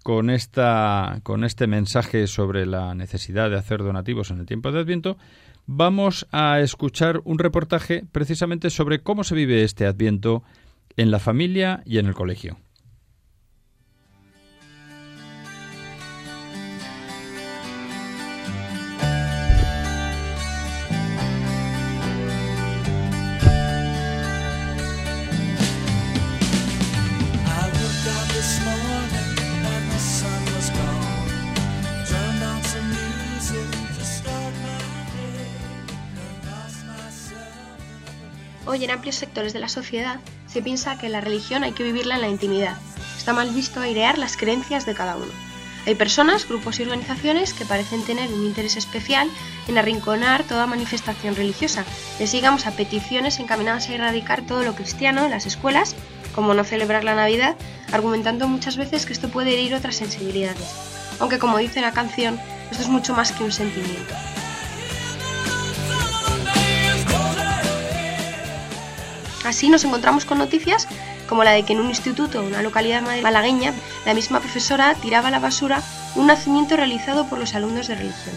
[0.03, 4.81] con esta con este mensaje sobre la necesidad de hacer donativos en el tiempo de
[4.81, 5.17] Adviento,
[5.67, 10.43] vamos a escuchar un reportaje precisamente sobre cómo se vive este Adviento
[10.97, 12.59] en la familia y en el colegio.
[38.71, 42.15] Hoy en amplios sectores de la sociedad se piensa que la religión hay que vivirla
[42.15, 42.77] en la intimidad.
[43.19, 45.33] Está mal visto airear las creencias de cada uno.
[45.87, 49.29] Hay personas, grupos y organizaciones que parecen tener un interés especial
[49.67, 51.85] en arrinconar toda manifestación religiosa.
[52.21, 55.97] Les sigamos a peticiones encaminadas a erradicar todo lo cristiano en las escuelas,
[56.33, 57.57] como no celebrar la Navidad,
[57.91, 60.69] argumentando muchas veces que esto puede herir otras sensibilidades.
[61.19, 62.39] Aunque como dice la canción,
[62.71, 64.15] esto es mucho más que un sentimiento.
[69.51, 70.87] Así nos encontramos con noticias
[71.29, 73.75] como la de que en un instituto, una localidad malagueña,
[74.07, 75.83] la misma profesora tiraba a la basura
[76.15, 78.37] un nacimiento realizado por los alumnos de religión.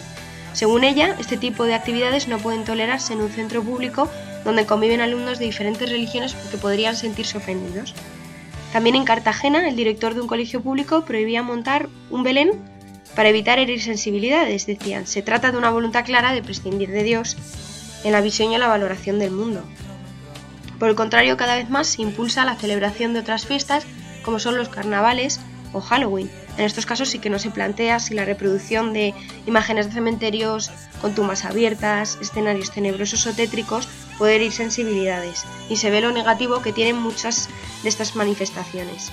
[0.54, 4.10] Según ella, este tipo de actividades no pueden tolerarse en un centro público
[4.44, 7.94] donde conviven alumnos de diferentes religiones porque podrían sentirse ofendidos.
[8.72, 12.50] También en Cartagena, el director de un colegio público prohibía montar un Belén
[13.14, 15.06] para evitar herir sensibilidades, decían.
[15.06, 17.36] Se trata de una voluntad clara de prescindir de Dios
[18.02, 19.62] en la visión y la valoración del mundo.
[20.84, 23.86] Por el contrario, cada vez más se impulsa la celebración de otras fiestas
[24.22, 25.40] como son los carnavales
[25.72, 26.30] o Halloween.
[26.58, 29.14] En estos casos sí que no se plantea si la reproducción de
[29.46, 30.70] imágenes de cementerios
[31.00, 36.60] con tumbas abiertas, escenarios tenebrosos o tétricos puede herir sensibilidades y se ve lo negativo
[36.60, 37.48] que tienen muchas
[37.82, 39.10] de estas manifestaciones.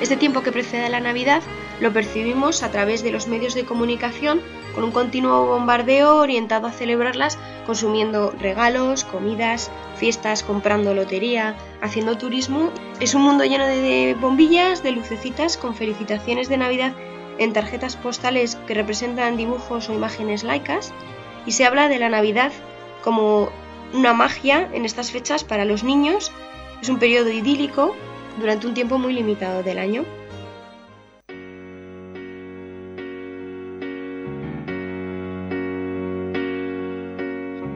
[0.00, 1.42] Este tiempo que precede a la Navidad
[1.80, 4.40] lo percibimos a través de los medios de comunicación
[4.74, 12.70] con un continuo bombardeo orientado a celebrarlas consumiendo regalos, comidas, fiestas, comprando lotería, haciendo turismo.
[13.00, 16.92] Es un mundo lleno de bombillas, de lucecitas con felicitaciones de Navidad
[17.38, 20.94] en tarjetas postales que representan dibujos o imágenes laicas
[21.44, 22.52] y se habla de la Navidad
[23.02, 23.50] como
[23.92, 26.32] una magia en estas fechas para los niños.
[26.80, 27.94] Es un periodo idílico
[28.38, 30.04] durante un tiempo muy limitado del año.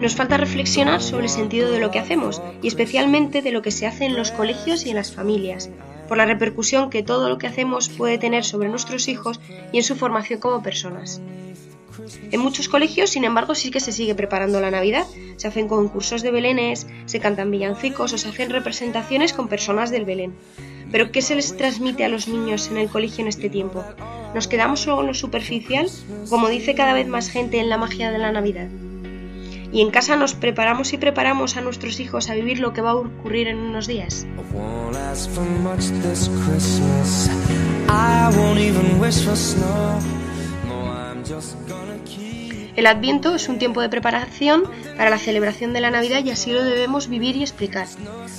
[0.01, 3.71] Nos falta reflexionar sobre el sentido de lo que hacemos y especialmente de lo que
[3.71, 5.69] se hace en los colegios y en las familias,
[6.09, 9.41] por la repercusión que todo lo que hacemos puede tener sobre nuestros hijos
[9.73, 11.21] y en su formación como personas.
[12.31, 15.07] En muchos colegios, sin embargo, sí que se sigue preparando la Navidad.
[15.37, 20.07] Se hacen concursos de belenes, se cantan villancicos o se hacen representaciones con personas del
[20.07, 20.35] Belén.
[20.91, 23.85] Pero ¿qué se les transmite a los niños en el colegio en este tiempo?
[24.35, 25.89] ¿Nos quedamos solo en lo superficial?
[26.31, 28.69] Como dice cada vez más gente en la magia de la Navidad.
[29.73, 32.91] Y en casa nos preparamos y preparamos a nuestros hijos a vivir lo que va
[32.91, 34.27] a ocurrir en unos días.
[42.77, 44.65] El Adviento es un tiempo de preparación
[44.97, 47.87] para la celebración de la Navidad y así lo debemos vivir y explicar,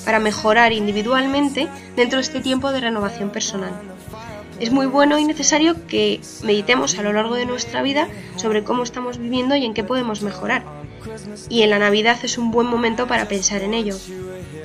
[0.04, 3.72] para mejorar individualmente dentro de este tiempo de renovación personal.
[4.60, 8.84] Es muy bueno y necesario que meditemos a lo largo de nuestra vida sobre cómo
[8.84, 10.81] estamos viviendo y en qué podemos mejorar.
[11.50, 13.98] Y en la Navidad es un buen momento para pensar en ello.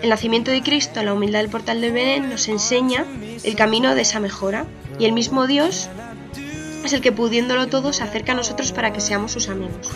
[0.03, 3.05] El nacimiento de Cristo, la humildad del portal del Belén, nos enseña
[3.42, 4.66] el camino de esa mejora
[4.99, 5.88] y el mismo Dios
[6.85, 9.90] es el que pudiéndolo todo se acerca a nosotros para que seamos sus amigos.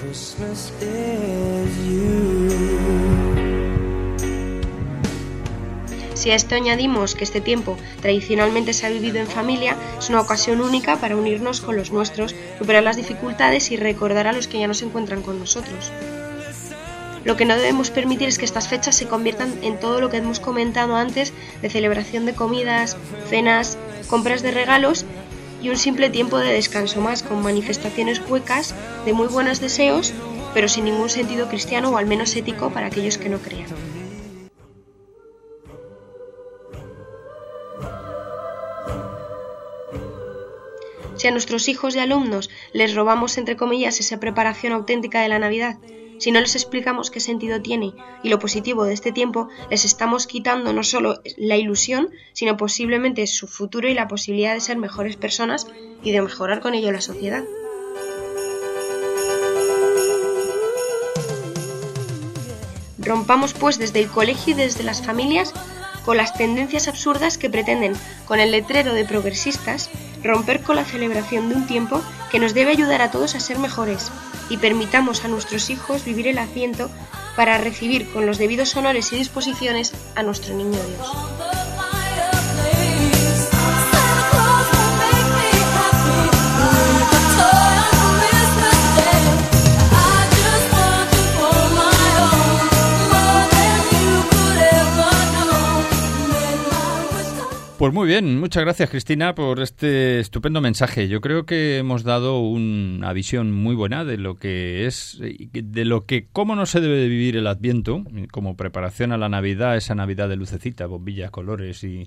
[6.14, 10.20] Si a esto añadimos que este tiempo tradicionalmente se ha vivido en familia, es una
[10.20, 14.58] ocasión única para unirnos con los nuestros, superar las dificultades y recordar a los que
[14.58, 15.90] ya no se encuentran con nosotros.
[17.24, 20.16] Lo que no debemos permitir es que estas fechas se conviertan en todo lo que
[20.16, 22.96] hemos comentado antes de celebración de comidas,
[23.28, 23.76] cenas,
[24.08, 25.04] compras de regalos
[25.62, 30.14] y un simple tiempo de descanso más con manifestaciones huecas de muy buenos deseos,
[30.54, 33.68] pero sin ningún sentido cristiano o al menos ético para aquellos que no crean.
[41.16, 45.38] Si a nuestros hijos y alumnos les robamos, entre comillas, esa preparación auténtica de la
[45.38, 45.76] Navidad,
[46.20, 50.26] si no les explicamos qué sentido tiene y lo positivo de este tiempo, les estamos
[50.26, 55.16] quitando no solo la ilusión, sino posiblemente su futuro y la posibilidad de ser mejores
[55.16, 55.66] personas
[56.02, 57.42] y de mejorar con ello la sociedad.
[62.98, 65.54] Rompamos pues desde el colegio y desde las familias
[66.04, 67.94] con las tendencias absurdas que pretenden,
[68.26, 69.90] con el letrero de progresistas,
[70.22, 73.58] romper con la celebración de un tiempo que nos debe ayudar a todos a ser
[73.58, 74.10] mejores,
[74.48, 76.90] y permitamos a nuestros hijos vivir el asiento
[77.36, 81.69] para recibir con los debidos honores y disposiciones a nuestro niño Dios.
[97.80, 101.08] Pues Muy bien, muchas gracias Cristina por este estupendo mensaje.
[101.08, 106.04] Yo creo que hemos dado una visión muy buena de lo que es, de lo
[106.04, 110.28] que, cómo no se debe vivir el Adviento, como preparación a la Navidad, esa Navidad
[110.28, 112.06] de lucecita, bombillas, colores y,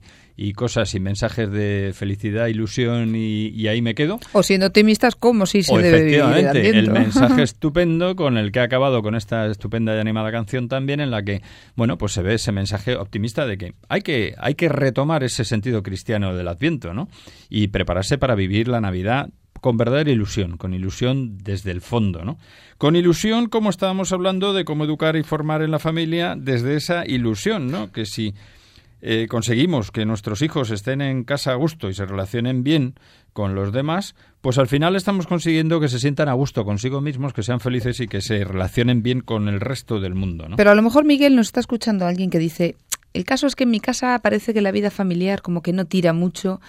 [0.53, 4.19] cosas y mensajes de felicidad, ilusión y, ahí me quedo.
[4.33, 6.79] O siendo optimistas, ¿cómo sí se debe vivir el Adviento?
[6.79, 10.99] El mensaje estupendo con el que ha acabado con esta estupenda y animada canción también,
[10.99, 11.41] en la que,
[11.75, 15.43] bueno, pues se ve ese mensaje optimista de que hay que, hay que retomar ese
[15.43, 17.07] sentido cristiano del Adviento, ¿no?
[17.49, 19.29] Y prepararse para vivir la Navidad
[19.61, 22.37] con verdadera ilusión, con ilusión desde el fondo, ¿no?
[22.77, 27.05] Con ilusión, como estábamos hablando, de cómo educar y formar en la familia desde esa
[27.07, 27.91] ilusión, ¿no?
[27.91, 28.33] Que si
[29.05, 32.95] eh, conseguimos que nuestros hijos estén en casa a gusto y se relacionen bien
[33.33, 37.33] con los demás, pues al final estamos consiguiendo que se sientan a gusto consigo mismos,
[37.33, 40.47] que sean felices y que se relacionen bien con el resto del mundo.
[40.47, 40.55] ¿no?
[40.55, 42.75] Pero a lo mejor Miguel nos está escuchando alguien que dice,
[43.13, 45.85] el caso es que en mi casa parece que la vida familiar como que no
[45.85, 46.59] tira mucho.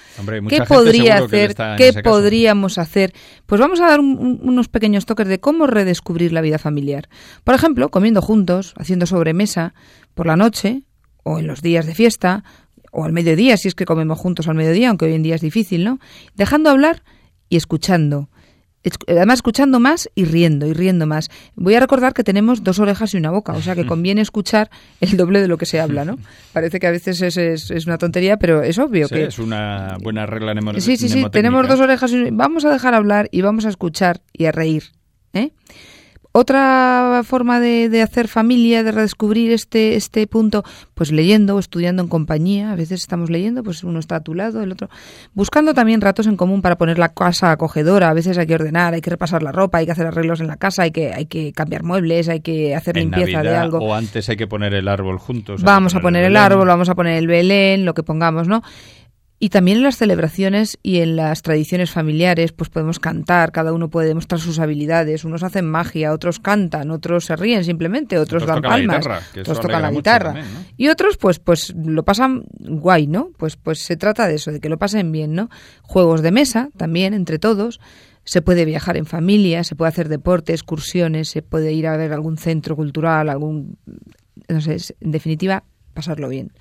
[0.48, 1.54] ¿Qué podría hacer?
[1.76, 3.12] ¿Qué podríamos hacer?
[3.46, 7.08] Pues vamos a dar unos pequeños toques de cómo redescubrir la vida familiar.
[7.44, 9.74] Por ejemplo, comiendo juntos, haciendo sobremesa
[10.14, 10.82] por la noche
[11.22, 12.44] o en los días de fiesta
[12.92, 15.40] o al mediodía, si es que comemos juntos al mediodía, aunque hoy en día es
[15.40, 15.98] difícil, ¿no?
[16.34, 17.02] Dejando hablar
[17.48, 18.28] y escuchando
[19.06, 21.30] además escuchando más y riendo y riendo más.
[21.54, 24.70] Voy a recordar que tenemos dos orejas y una boca, o sea que conviene escuchar
[25.00, 26.18] el doble de lo que se habla, ¿no?
[26.52, 29.96] Parece que a veces es, es, una tontería, pero es obvio sí, que es una
[30.02, 33.66] buena regla Sí, sí, sí, tenemos dos orejas y vamos a dejar hablar y vamos
[33.66, 34.84] a escuchar y a reír,
[35.32, 35.50] ¿eh?
[36.36, 40.64] Otra forma de, hacer familia, de redescubrir este, este punto,
[40.94, 42.72] pues leyendo o estudiando en compañía.
[42.72, 44.88] A veces estamos leyendo, pues uno está a tu lado, el otro.
[45.32, 48.10] Buscando también ratos en común para poner la casa acogedora.
[48.10, 50.48] A veces hay que ordenar, hay que repasar la ropa, hay que hacer arreglos en
[50.48, 53.78] la casa, hay que, hay que cambiar muebles, hay que hacer limpieza de algo.
[53.78, 55.62] O antes hay que poner el árbol juntos.
[55.62, 58.64] Vamos a poner el árbol, vamos a poner el belén, lo que pongamos, ¿no?
[59.44, 63.90] Y también en las celebraciones y en las tradiciones familiares, pues podemos cantar, cada uno
[63.90, 68.62] puede demostrar sus habilidades, unos hacen magia, otros cantan, otros se ríen simplemente, otros, dan
[68.62, 69.06] palmas,
[69.38, 70.42] otros tocan la guitarra.
[70.78, 73.32] Y otros pues pues lo pasan guay, ¿no?
[73.36, 75.50] Pues pues se trata de eso, de que lo pasen bien, ¿no?
[75.82, 77.80] Juegos de mesa también entre todos.
[78.24, 82.14] Se puede viajar en familia, se puede hacer deporte, excursiones, se puede ir a ver
[82.14, 83.76] algún centro cultural, algún
[84.48, 85.64] no sé, en definitiva,
[85.94, 86.52] pasarlo bien.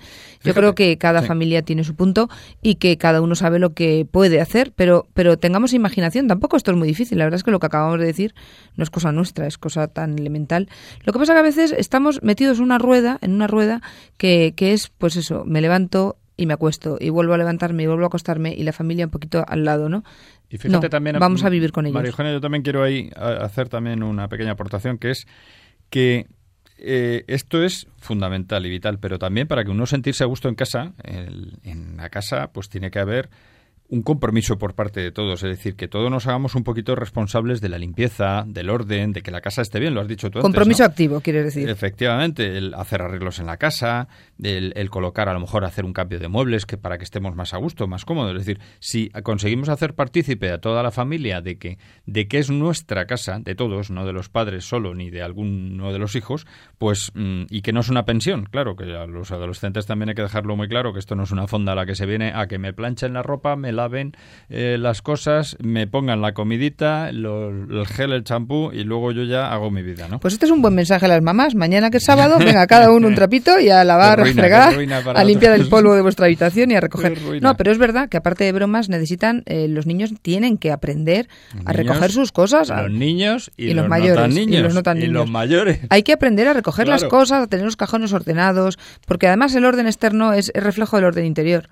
[0.43, 2.29] Yo creo que cada familia tiene su punto
[2.61, 6.27] y que cada uno sabe lo que puede hacer, pero, pero tengamos imaginación.
[6.27, 7.17] Tampoco esto es muy difícil.
[7.17, 8.33] La verdad es que lo que acabamos de decir
[8.75, 10.69] no es cosa nuestra, es cosa tan elemental.
[11.03, 13.81] Lo que pasa que a veces estamos metidos en una rueda, en una rueda
[14.17, 17.87] que, que es, pues eso, me levanto y me acuesto y vuelvo a levantarme y
[17.87, 20.03] vuelvo a acostarme y la familia un poquito al lado, ¿no?
[20.49, 21.95] Y fíjate también, vamos a vivir con ellos.
[21.95, 25.27] María Eugenia, yo también quiero ahí hacer también una pequeña aportación que es
[25.89, 26.27] que
[26.77, 30.55] eh, esto es fundamental y vital, pero también para que uno sentirse a gusto en
[30.55, 33.29] casa, en la casa, pues tiene que haber
[33.93, 37.61] un compromiso por parte de todos, es decir, que todos nos hagamos un poquito responsables
[37.61, 40.39] de la limpieza, del orden, de que la casa esté bien, lo has dicho tú
[40.39, 41.69] Compromiso activo, quiere decir.
[41.69, 44.07] Efectivamente, el hacer arreglos en la casa,
[44.41, 47.53] el, colocar, a lo mejor hacer un cambio de muebles que para que estemos más
[47.53, 48.31] a gusto, más cómodos.
[48.31, 51.77] Es decir, si conseguimos hacer partícipe a toda la familia de que,
[52.07, 55.93] de que es nuestra casa, de todos, no de los padres solo, ni de alguno
[55.93, 56.47] de los hijos,
[56.79, 60.15] pues, mm, y que no es una pensión, claro, que a los adolescentes también hay
[60.15, 62.31] que dejarlo muy claro, que esto no es una fonda a la que se viene
[62.33, 64.13] a que me planchen la ropa, me la laven
[64.49, 69.51] eh, las cosas, me pongan la comidita, el gel, el champú y luego yo ya
[69.51, 70.19] hago mi vida, ¿no?
[70.19, 71.55] Pues este es un buen mensaje a las mamás.
[71.55, 74.73] Mañana que es sábado, venga cada uno un trapito y a lavar, a fregar,
[75.15, 77.19] a limpiar el polvo de vuestra habitación y a recoger.
[77.41, 81.27] No, pero es verdad que aparte de bromas necesitan, eh, los niños tienen que aprender
[81.65, 82.69] a recoger sus cosas.
[82.69, 85.09] Los niños y, los, mayores niños, y los no tan niños.
[85.09, 85.79] Y los mayores.
[85.89, 89.65] Hay que aprender a recoger las cosas, a tener los cajones ordenados, porque además el
[89.65, 91.69] orden externo es, es reflejo del orden interior.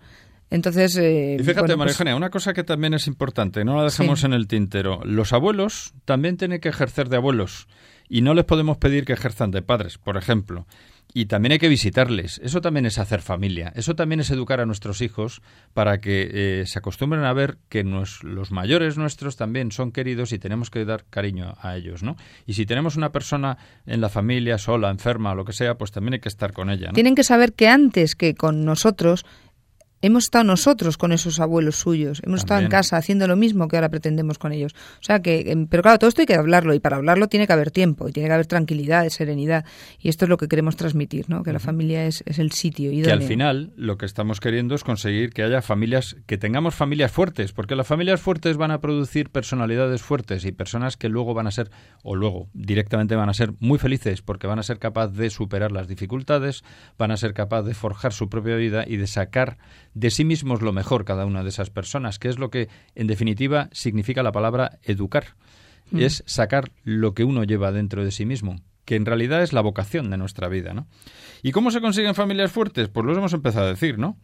[0.51, 0.95] Entonces.
[0.97, 4.33] Eh, y fíjate, María pues una cosa que también es importante, no la dejamos en
[4.33, 4.99] el tintero.
[5.03, 7.67] Los abuelos también tienen que ejercer de abuelos
[8.09, 10.67] y no les podemos pedir que ejerzan de padres, por ejemplo.
[11.13, 12.39] Y también hay que visitarles.
[12.43, 13.73] Eso también es hacer familia.
[13.75, 15.41] Eso también es educar a nuestros hijos
[15.73, 20.39] para que eh, se acostumbren a ver que los mayores nuestros también son queridos y
[20.39, 22.15] tenemos que dar cariño a ellos, ¿no?
[22.45, 25.91] Y si tenemos una persona en la familia sola, enferma o lo que sea, pues
[25.91, 26.91] también hay que estar con ella.
[26.93, 29.25] Tienen que saber que antes que con nosotros
[30.01, 33.77] hemos estado nosotros con esos abuelos suyos, hemos estado en casa haciendo lo mismo que
[33.77, 34.73] ahora pretendemos con ellos.
[34.73, 37.47] O sea que, em, pero claro, todo esto hay que hablarlo y para hablarlo tiene
[37.47, 39.65] que haber tiempo y tiene que haber tranquilidad, serenidad
[39.99, 41.43] y esto es lo que queremos transmitir, ¿no?
[41.43, 42.91] Que la familia es, es el sitio.
[42.91, 46.75] Y que al final lo que estamos queriendo es conseguir que haya familias, que tengamos
[46.75, 51.33] familias fuertes, porque las familias fuertes van a producir personalidades fuertes y personas que luego
[51.33, 51.69] van a ser,
[52.03, 55.71] o luego directamente van a ser muy felices porque van a ser capaces de superar
[55.71, 56.63] las dificultades,
[56.97, 59.57] van a ser capaces de forjar su propia vida y de sacar
[59.93, 63.07] de sí mismos lo mejor cada una de esas personas, que es lo que en
[63.07, 65.35] definitiva significa la palabra educar.
[65.91, 65.99] Mm.
[65.99, 69.61] Es sacar lo que uno lleva dentro de sí mismo, que en realidad es la
[69.61, 70.87] vocación de nuestra vida, ¿no?
[71.43, 72.87] ¿Y cómo se consiguen familias fuertes?
[72.87, 74.17] Pues lo hemos empezado a decir, ¿no?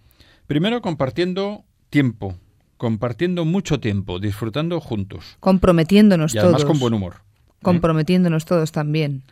[0.46, 2.36] Primero compartiendo tiempo,
[2.78, 5.38] compartiendo mucho tiempo, disfrutando juntos.
[5.40, 7.16] Comprometiéndonos y además con buen humor.
[7.18, 7.54] ¿eh?
[7.64, 9.24] Comprometiéndonos todos también.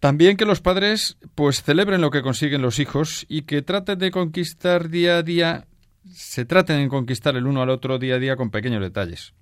[0.00, 4.10] También que los padres pues celebren lo que consiguen los hijos y que traten de
[4.10, 5.66] conquistar día a día,
[6.12, 9.32] se traten de conquistar el uno al otro día a día con pequeños detalles.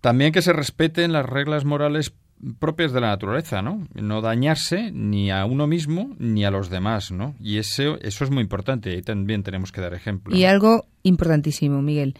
[0.00, 2.12] También que se respeten las reglas morales
[2.58, 3.86] propias de la naturaleza, ¿no?
[3.94, 7.34] No dañarse ni a uno mismo ni a los demás, ¿no?
[7.40, 10.36] Y eso, eso es muy importante y también tenemos que dar ejemplo.
[10.36, 12.14] Y algo importantísimo, Miguel,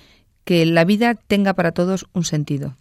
[0.45, 2.77] que la vida tenga para todos un sentido.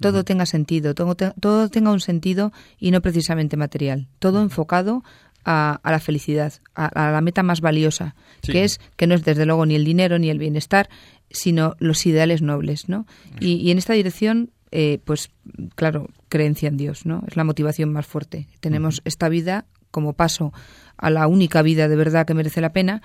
[0.00, 4.08] Todo tenga sentido, todo, todo, tenga un sentido y no precisamente material.
[4.18, 5.04] Todo enfocado
[5.44, 9.66] a, la felicidad, a, la meta más valiosa, que es que no es desde luego
[9.66, 10.88] ni el dinero ni el bienestar,
[11.30, 13.06] sino los ideales nobles, ¿no?
[13.40, 15.30] Y, y en esta dirección eh, pues
[15.76, 17.22] claro, creencia en Dios, ¿no?
[17.28, 18.48] Es la motivación más fuerte.
[18.58, 20.52] Tenemos esta vida como paso
[20.96, 23.00] a la única vida de verdad que merece la pena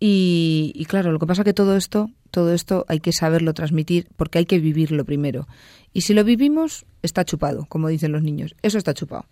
[0.00, 4.38] y, claro, lo que pasa que todo esto, todo esto hay que saberlo transmitir porque
[4.38, 5.48] hay que vivirlo primero.
[5.92, 8.54] Y si lo vivimos, está chupado, como dicen los niños.
[8.62, 9.24] Eso está chupado.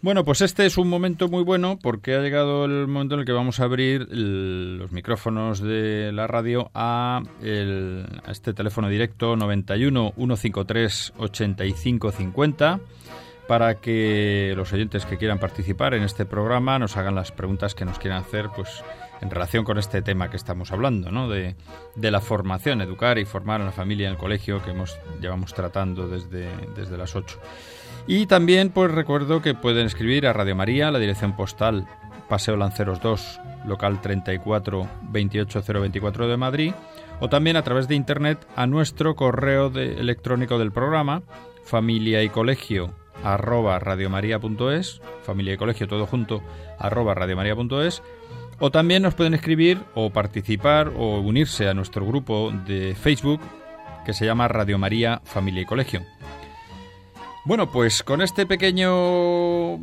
[0.00, 3.26] Bueno, pues este es un momento muy bueno porque ha llegado el momento en el
[3.26, 7.20] que vamos a abrir los micrófonos de la radio a,
[8.28, 12.80] este teléfono directo 91 153 8550
[13.48, 17.84] para que los oyentes que quieran participar en este programa nos hagan las preguntas que
[17.84, 18.84] nos quieran hacer pues
[19.20, 21.28] en relación con este tema que estamos hablando, ¿no?
[21.28, 21.54] De,
[21.96, 26.08] la formación, educar y formar a la familia en el colegio que hemos llevamos tratando
[26.08, 27.38] desde, desde las 8.
[28.06, 31.86] Y también pues recuerdo que pueden escribir a Radio María, la dirección postal
[32.28, 36.72] Paseo Lanceros 2, local 34 28024 de Madrid,
[37.20, 41.22] o también a través de internet a nuestro correo de, electrónico del programa,
[41.64, 42.94] familia y colegio
[43.24, 46.40] arroba radiomaria.es, familia y colegio todo junto
[46.78, 48.02] arroba radiomaria.es,
[48.58, 53.40] o también nos pueden escribir o participar o unirse a nuestro grupo de Facebook
[54.04, 56.02] que se llama Radio María Familia y Colegio.
[57.44, 59.78] Bueno, pues con este pequeño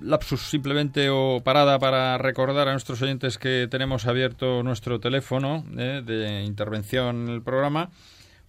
[0.00, 6.02] lapsus simplemente o parada para recordar a nuestros oyentes que tenemos abierto nuestro teléfono eh,
[6.04, 7.90] de intervención en el programa,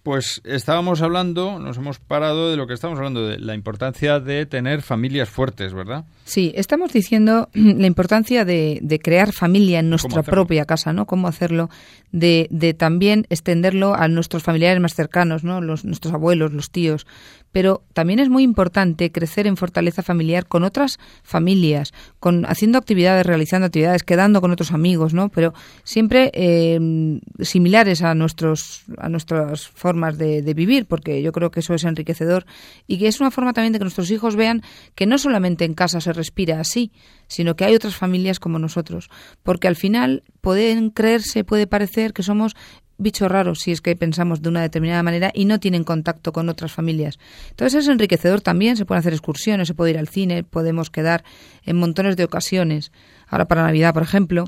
[0.02, 4.46] pues estábamos hablando, nos hemos parado de lo que estamos hablando, de la importancia de
[4.46, 6.04] tener familias fuertes, ¿verdad?
[6.24, 11.06] Sí, estamos diciendo la importancia de, crear familia en nuestra propia casa, ¿no?
[11.06, 11.70] Cómo hacerlo,
[12.10, 15.60] de, de, también extenderlo a nuestros familiares más cercanos, ¿no?
[15.60, 17.06] Los, nuestros abuelos, los tíos,
[17.52, 23.26] pero también es muy importante crecer en fortaleza familiar con otras familias, con haciendo actividades,
[23.26, 25.28] realizando actividades, quedando con otros amigos, ¿no?
[25.28, 25.52] Pero
[25.84, 31.60] siempre eh, similares a nuestros a nuestras formas de, de, vivir, porque yo creo que
[31.60, 32.46] eso es enriquecedor
[32.86, 34.62] y que es una forma también de que nuestros hijos vean
[34.94, 36.92] que no solamente en casa se respira así,
[37.26, 39.10] sino que hay otras familias como nosotros,
[39.42, 42.54] porque al final pueden creerse, puede parecer que somos
[42.98, 46.48] bichos raros si es que pensamos de una determinada manera y no tienen contacto con
[46.48, 47.18] otras familias.
[47.50, 51.24] Entonces es enriquecedor también, se pueden hacer excursiones, se puede ir al cine, podemos quedar
[51.64, 52.92] en montones de ocasiones,
[53.26, 54.44] ahora para Navidad, por ejemplo,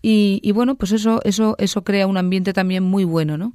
[0.00, 3.54] y, y bueno, pues eso, eso, eso crea un ambiente también muy bueno, ¿no?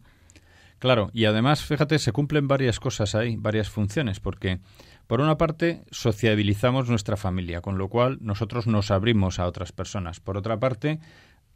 [0.84, 4.60] Claro, y además, fíjate, se cumplen varias cosas ahí, varias funciones, porque
[5.08, 10.20] por una parte sociabilizamos nuestra familia, con lo cual nosotros nos abrimos a otras personas.
[10.20, 11.00] Por otra parte,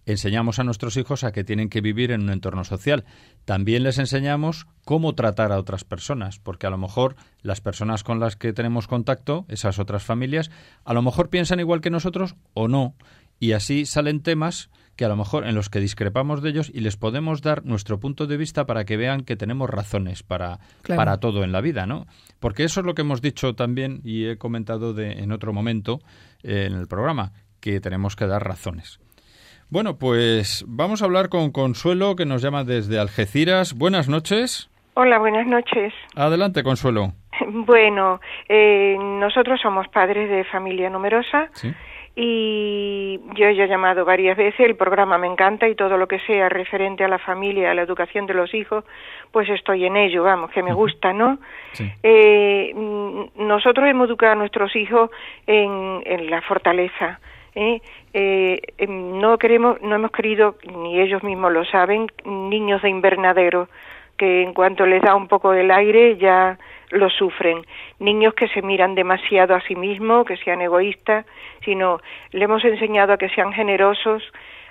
[0.05, 3.03] enseñamos a nuestros hijos a que tienen que vivir en un entorno social.
[3.43, 8.21] También les enseñamos cómo tratar a otras personas, porque a lo mejor las personas con
[8.21, 10.51] las que tenemos contacto, esas otras familias,
[10.86, 12.95] a lo mejor piensan igual que nosotros o no,
[13.41, 16.82] y así salen temas que a lo mejor en los que discrepamos de ellos y
[16.82, 21.20] les podemos dar nuestro punto de vista para que vean que tenemos razones para, para
[21.20, 22.08] todo en la vida, ¿no?
[22.39, 26.00] Porque eso es lo que hemos dicho también y he comentado de, en otro momento
[26.43, 27.32] eh, en el programa,
[27.62, 29.00] que tenemos que dar razones.
[29.70, 33.74] Bueno, pues vamos a hablar con Consuelo, que nos llama desde Algeciras.
[33.74, 34.70] Buenas noches.
[34.93, 35.93] Hola, buenas noches.
[36.16, 37.14] Adelante, Consuelo.
[37.50, 38.20] Bueno,
[38.50, 41.50] eh, nosotros somos padres de familia numerosa.
[42.20, 46.18] Y yo ya he llamado varias veces, el programa me encanta y todo lo que
[46.22, 48.86] sea referente a la familia, a la educación de los hijos,
[49.32, 51.38] pues estoy en ello, vamos, que me gusta, ¿no?
[52.01, 52.74] Eh,
[53.36, 55.11] nosotros hemos educado a nuestros hijos
[55.45, 57.20] en, en la fortaleza,
[57.53, 57.82] ¿eh?
[58.13, 63.70] Eh, em, no queremos, no hemos querido, ni ellos mismos lo saben, niños de invernadero,
[64.18, 66.57] que en cuanto les da un poco del aire ya
[66.89, 67.65] lo sufren.
[67.99, 71.26] Niños que se miran demasiado a sí mismos, que sean egoístas,
[71.63, 71.99] sino
[72.32, 74.24] le hemos enseñado a que sean generosos,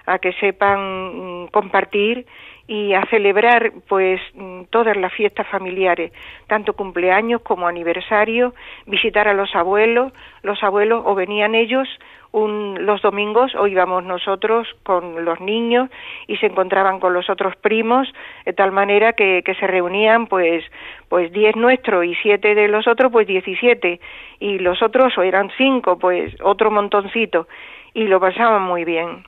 [0.07, 2.27] a que sepan mm, compartir
[2.69, 6.13] y a celebrar pues mm, todas las fiestas familiares,
[6.47, 8.55] tanto cumpleaños como aniversario,
[8.87, 10.13] visitar a los abuelos,
[10.43, 11.89] los abuelos o venían ellos
[12.33, 15.89] un, los domingos o íbamos nosotros con los niños
[16.27, 18.09] y se encontraban con los otros primos
[18.45, 20.65] de tal manera que, que se reunían pues
[21.09, 24.01] pues diez nuestros y siete de los otros pues diecisiete.
[24.39, 27.49] Y los otros o eran cinco pues otro montoncito.
[27.95, 29.25] Y lo pasaban muy bien.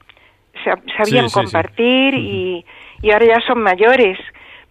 [0.97, 2.67] Sabían compartir y
[3.03, 4.19] y ahora ya son mayores,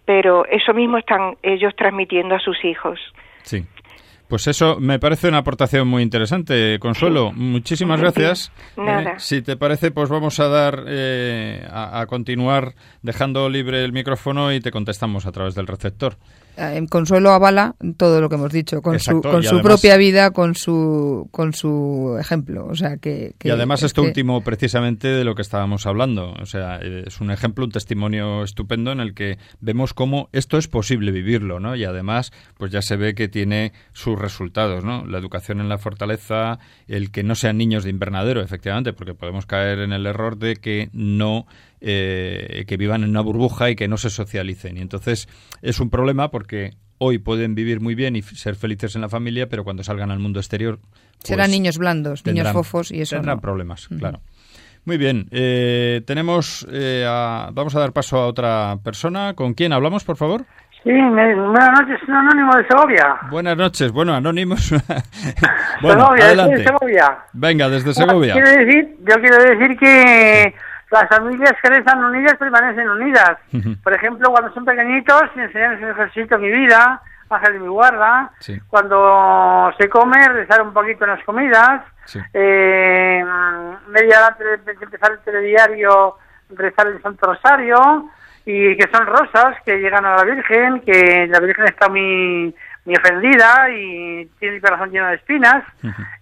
[0.04, 2.98] pero eso mismo están ellos transmitiendo a sus hijos.
[3.42, 3.64] Sí.
[4.28, 7.32] Pues eso me parece una aportación muy interesante, Consuelo.
[7.32, 8.52] Muchísimas gracias.
[8.76, 9.12] Nada.
[9.12, 14.52] Eh, si te parece, pues vamos a dar eh, a, continuar dejando libre el micrófono
[14.52, 16.16] y te contestamos a través del receptor.
[16.58, 20.56] Eh, Consuelo avala todo lo que hemos dicho con su, con su propia vida, con
[20.56, 25.42] su con su ejemplo, o sea que, y además esto último precisamente de lo que
[25.42, 30.30] estábamos hablando, o sea es un ejemplo, un testimonio estupendo en el que vemos cómo
[30.32, 31.76] esto es posible vivirlo, ¿no?
[31.76, 35.06] Y además pues ya se ve que tiene sus resultados, ¿no?
[35.06, 39.46] La educación en la fortaleza, el que no sean niños de invernadero, efectivamente, porque podemos
[39.46, 41.46] caer en el error de que no
[41.80, 44.76] eh, que vivan en una burbuja y que no se socialicen.
[44.76, 45.28] Y entonces
[45.62, 49.48] es un problema porque hoy pueden vivir muy bien y ser felices en la familia,
[49.48, 50.80] pero cuando salgan al mundo exterior...
[51.22, 54.20] Serán pues, niños blandos, niños fofos y eso Tendrán problemas, claro.
[54.84, 57.04] Muy bien, eh, tenemos, eh,
[57.52, 59.34] vamos a dar paso a otra persona.
[59.34, 60.46] ¿Con quién hablamos, por favor?
[60.82, 63.16] Sí, buenas noches, un anónimo de Segovia.
[63.30, 64.70] Buenas noches, bueno, anónimos.
[65.82, 66.64] bueno, Segovia, adelante.
[66.64, 67.18] Segovia.
[67.32, 68.34] Venga, desde Segovia.
[68.34, 70.54] decir, yo quiero decir que
[70.90, 73.38] las familias que rezan unidas permanecen unidas.
[73.82, 78.30] Por ejemplo, cuando son pequeñitos, enseñarles el ejercicio mi vida, Ángel de mi guarda.
[78.68, 81.82] Cuando se come, rezar un poquito en las comidas.
[82.32, 83.22] Eh,
[83.88, 86.16] media hora antes de empezar el telediario,
[86.50, 88.10] rezar el Santo Rosario.
[88.46, 92.54] Y que son rosas que llegan a la Virgen, que la Virgen está muy
[92.88, 95.62] muy ofendida y tiene el corazón lleno de espinas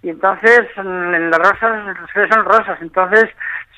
[0.03, 3.27] y entonces en las rosas las son rosas entonces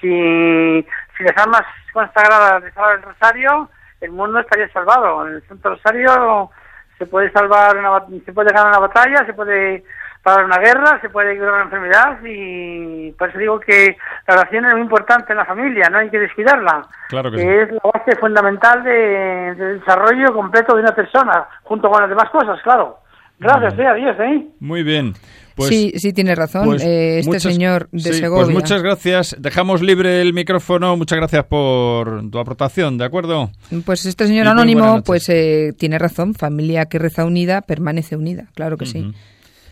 [0.00, 0.86] si,
[1.16, 3.70] si las almas consagradas de el rosario,
[4.00, 5.26] el mundo estaría salvado.
[5.26, 6.50] En el Santo Rosario
[6.98, 9.84] se puede salvar, una, se puede ganar una batalla, se puede
[10.22, 13.96] parar una guerra, se puede curar una enfermedad y por eso digo que
[14.26, 16.86] la oración es muy importante en la familia, no hay que descuidarla.
[17.08, 22.00] Claro que, es la base fundamental de, del desarrollo completo de una persona, junto con
[22.00, 22.98] las demás cosas, claro.
[23.38, 24.46] Gracias, eh, adiós, ¿eh?
[24.60, 25.14] Muy bien.
[25.58, 28.44] Pues, sí, sí tiene razón pues eh, este señor de pues Segovia.
[28.44, 29.36] Pues muchas gracias.
[29.40, 30.96] Dejamos libre el micrófono.
[30.96, 33.50] Muchas gracias por tu aportación, ¿de acuerdo?
[33.84, 36.34] Pues este señor anónimo, pues eh, tiene razón.
[36.34, 39.12] Familia que reza unida permanece unida, claro que sí.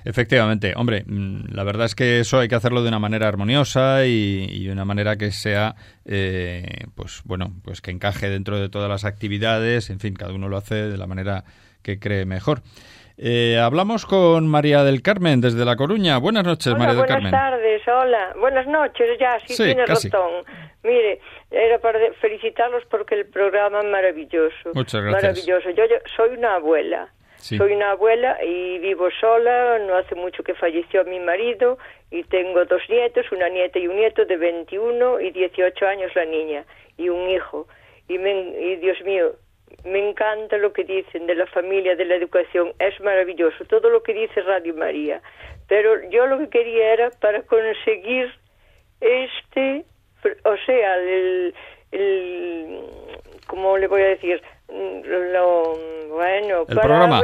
[0.04, 4.06] Efectivamente, hombre, mm, la verdad es que eso hay que hacerlo de una manera armoniosa
[4.06, 8.88] y, de una manera que sea, eh, pues bueno, pues que encaje dentro de todas
[8.88, 9.90] las actividades.
[9.90, 11.44] En fin, cada uno lo hace de la manera
[11.82, 12.62] que cree mejor.
[13.18, 16.18] Eh, hablamos con María del Carmen desde La Coruña.
[16.18, 17.30] Buenas noches, María del Carmen.
[17.30, 18.34] Buenas tardes, hola.
[18.38, 20.44] Buenas noches, ya, sí, tiene razón.
[20.82, 24.70] Mire, era para felicitarlos porque el programa es maravilloso.
[24.74, 25.22] Muchas gracias.
[25.22, 25.70] Maravilloso.
[25.70, 27.08] Yo, soy una abuela.
[27.36, 31.78] Soy una abuela y vivo sola, no hace mucho que falleció mi marido
[32.10, 36.24] y tengo dos nietos, una nieta y un nieto de 21 y 18 años la
[36.24, 36.64] niña
[36.96, 37.68] y un hijo.
[38.08, 39.36] Y, me, y Dios mío,
[39.84, 44.02] me encanta lo que dicen de la familia, de la educación, es maravilloso, todo lo
[44.02, 45.20] que dice Radio María.
[45.68, 48.32] Pero yo lo que quería era para conseguir
[49.00, 49.84] este,
[50.44, 51.54] o sea, el,
[51.92, 52.80] el
[53.46, 54.40] ¿cómo le voy a decir?
[54.68, 55.76] Lo,
[56.08, 57.22] bueno, ¿El programa?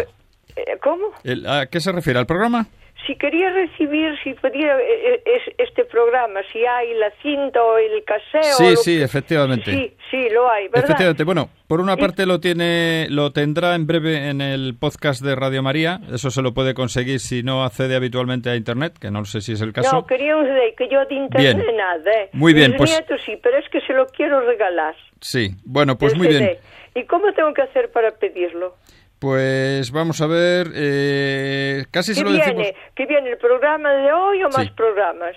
[0.55, 1.13] Eh, ¿Cómo?
[1.49, 2.19] ¿A qué se refiere?
[2.19, 2.67] ¿Al programa?
[3.07, 8.05] Si quería recibir, si podía eh, eh, este programa, si hay la cinta o el
[8.05, 8.43] caseo.
[8.43, 9.71] Sí, sí, efectivamente.
[9.71, 10.85] Sí, sí, lo hay, ¿verdad?
[10.85, 11.25] Efectivamente.
[11.25, 15.63] Bueno, por una parte lo tiene, lo tendrá en breve en el podcast de Radio
[15.63, 16.01] María.
[16.13, 19.53] Eso se lo puede conseguir si no accede habitualmente a Internet, que no sé si
[19.53, 19.97] es el caso.
[19.97, 20.47] No, quería un
[20.77, 22.13] que yo de Internet nada.
[22.13, 22.31] ¿eh?
[22.33, 22.91] Muy bien, pues.
[23.25, 24.95] sí, pero es que se lo quiero regalar.
[25.21, 26.59] Sí, bueno, pues muy bien.
[26.95, 28.77] ¿Y cómo tengo que hacer para pedirlo?
[29.23, 32.67] Pues vamos a ver, eh, casi se lo decimos.
[32.97, 35.37] ¿Qué viene el programa de hoy o más programas?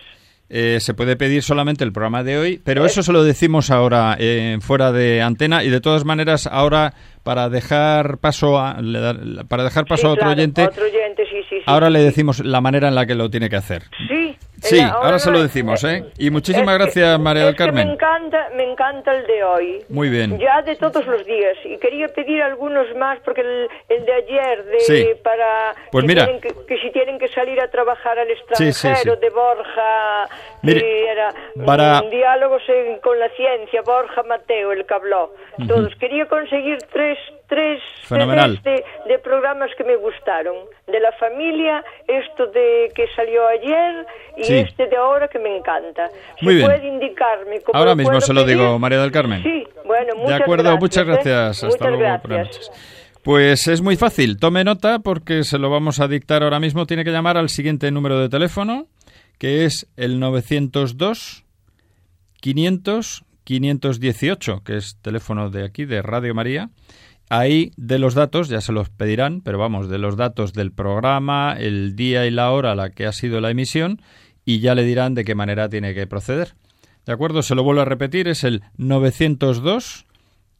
[0.50, 4.18] Eh, se puede pedir solamente el programa de hoy, pero eso se lo decimos ahora
[4.20, 8.78] eh, fuera de antena y de todas maneras ahora para dejar paso a
[9.48, 12.88] para dejar paso a otro oyente, otro oyente sí, sí, ahora le decimos la manera
[12.88, 13.84] en la que lo tiene que hacer.
[14.08, 14.36] Sí.
[14.62, 16.06] Sí, ahora, se lo decimos, ¿eh?
[16.18, 17.88] Y muchísimas gracias, María del Carmen.
[17.88, 19.86] me encanta, me encanta el de hoy.
[19.90, 20.40] Muy bien.
[20.40, 21.58] Ya de todos los días.
[21.64, 25.76] Y quería pedir algunos más, porque el, de ayer, de, para...
[25.92, 26.28] Pues mira.
[26.40, 30.30] que, si tienen que salir a trabajar al extranjero, de Borja,
[30.62, 31.34] Mire, era
[31.66, 32.02] para...
[32.02, 32.64] diálogos
[33.02, 35.34] con la ciencia, Borja Mateo, el que habló.
[35.68, 35.96] Todos.
[35.96, 37.18] Quería conseguir tres
[37.48, 38.62] tres, Fenomenal.
[38.64, 40.56] de, programas que me gustaron.
[40.88, 44.06] De la familia, esto de que salió ayer
[44.38, 46.10] y este de ahora que me encanta.
[46.42, 46.68] Muy bien.
[46.68, 49.42] puede indicarme Ahora mismo se lo digo, María del Carmen.
[49.44, 51.08] Sí, bueno, muchas De acuerdo, muchas ¿eh?
[51.08, 51.64] gracias.
[51.64, 52.20] Hasta luego.
[53.24, 54.38] Pues es muy fácil.
[54.38, 56.86] Tome nota porque se lo vamos a dictar ahora mismo.
[56.86, 58.86] Tiene que llamar al siguiente número de teléfono,
[59.40, 61.44] que es el 902
[62.40, 66.70] 500 518, que es teléfono de aquí, de Radio María.
[67.30, 71.56] Ahí de los datos, ya se los pedirán, pero vamos, de los datos del programa,
[71.58, 74.02] el día y la hora a la que ha sido la emisión,
[74.46, 76.54] y ya le dirán de qué manera tiene que proceder.
[77.06, 77.42] ¿De acuerdo?
[77.42, 80.06] Se lo vuelvo a repetir, es el 902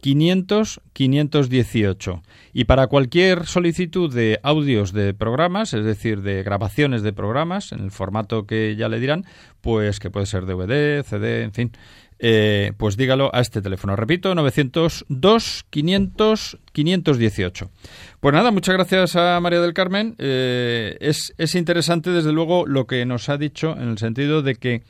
[0.02, 2.22] 500 518.
[2.54, 7.80] Y para cualquier solicitud de audios de programas, es decir, de grabaciones de programas, en
[7.80, 9.26] el formato que ya le dirán,
[9.62, 11.72] pues que puede ser DVD, CD, en fin,
[12.18, 13.96] eh, pues dígalo a este teléfono.
[13.96, 17.72] Repito, 902 500 518.
[18.20, 20.16] Pues nada, muchas gracias a María del Carmen.
[20.18, 24.56] Eh, es, es, interesante, desde luego, lo que nos ha dicho en el sentido de
[24.56, 24.84] que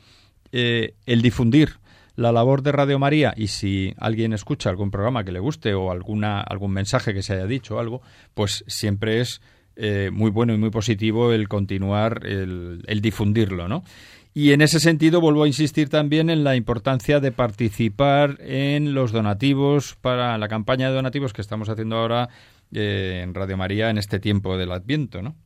[0.52, 1.78] eh, el difundir
[2.14, 5.90] la labor de Radio María y si alguien escucha algún programa que le guste o
[5.90, 8.00] alguna, algún mensaje que se haya dicho o algo,
[8.34, 9.42] pues siempre es
[10.10, 13.84] muy bueno y muy positivo el continuar, el, el difundirlo, ¿no?
[14.36, 19.10] Y en ese sentido vuelvo a insistir también en la importancia de participar en los
[19.10, 22.28] donativos para la campaña de donativos que estamos haciendo ahora
[22.70, 25.36] eh, en Radio María en este tiempo del Adviento, ¿no?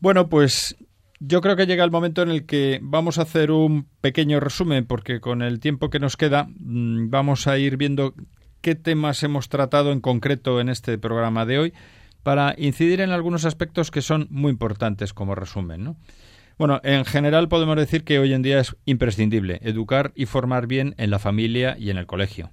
[0.00, 0.74] Bueno, pues
[1.20, 4.84] yo creo que llega el momento en el que vamos a hacer un pequeño resumen
[4.84, 8.14] porque con el tiempo que nos queda mm, vamos a ir viendo
[8.62, 11.72] qué temas hemos tratado en concreto en este programa de hoy
[12.24, 15.96] para incidir en algunos aspectos que son muy importantes como resumen, ¿no?
[16.62, 20.94] Bueno, en general podemos decir que hoy en día es imprescindible educar y formar bien
[20.96, 22.52] en la familia y en el colegio,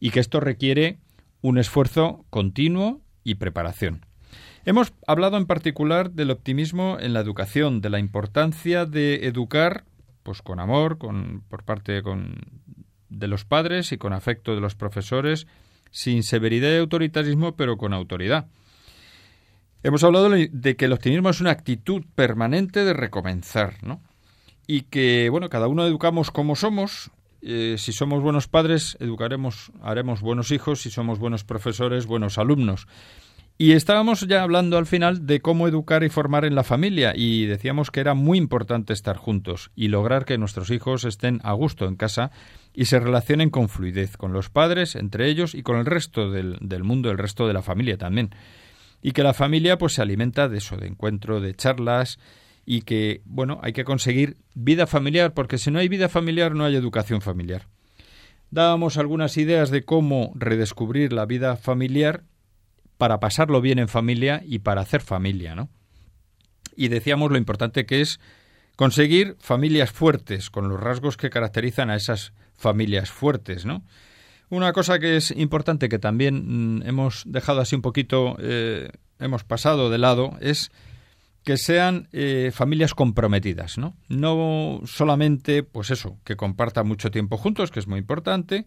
[0.00, 0.96] y que esto requiere
[1.42, 4.06] un esfuerzo continuo y preparación.
[4.64, 9.84] Hemos hablado en particular del optimismo en la educación, de la importancia de educar
[10.22, 12.00] pues con amor, con, por parte
[13.10, 15.46] de los padres y con afecto de los profesores,
[15.90, 18.46] sin severidad y autoritarismo, pero con autoridad.
[19.84, 24.00] Hemos hablado de que el optimismo es una actitud permanente de recomenzar, ¿no?
[24.66, 27.10] Y que, bueno, cada uno educamos como somos.
[27.42, 30.80] Eh, si somos buenos padres, educaremos, haremos buenos hijos.
[30.80, 32.88] Si somos buenos profesores, buenos alumnos.
[33.58, 37.44] Y estábamos ya hablando al final de cómo educar y formar en la familia y
[37.44, 41.86] decíamos que era muy importante estar juntos y lograr que nuestros hijos estén a gusto
[41.86, 42.30] en casa
[42.72, 46.56] y se relacionen con fluidez con los padres, entre ellos y con el resto del,
[46.62, 48.30] del mundo, el resto de la familia también
[49.06, 52.18] y que la familia pues se alimenta de eso, de encuentro, de charlas
[52.64, 56.64] y que, bueno, hay que conseguir vida familiar, porque si no hay vida familiar no
[56.64, 57.68] hay educación familiar.
[58.50, 62.24] Dábamos algunas ideas de cómo redescubrir la vida familiar
[62.96, 65.68] para pasarlo bien en familia y para hacer familia, ¿no?
[66.74, 68.20] Y decíamos lo importante que es
[68.74, 73.84] conseguir familias fuertes, con los rasgos que caracterizan a esas familias fuertes, ¿no?
[74.50, 79.44] Una cosa que es importante que también mm, hemos dejado así un poquito, eh, hemos
[79.44, 80.70] pasado de lado, es
[81.44, 83.94] que sean eh, familias comprometidas, ¿no?
[84.08, 88.66] No solamente, pues eso, que compartan mucho tiempo juntos, que es muy importante,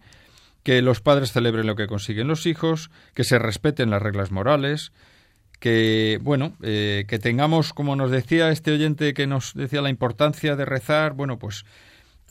[0.62, 4.92] que los padres celebren lo que consiguen los hijos, que se respeten las reglas morales,
[5.60, 10.56] que, bueno, eh, que tengamos, como nos decía este oyente que nos decía la importancia
[10.56, 11.66] de rezar, bueno, pues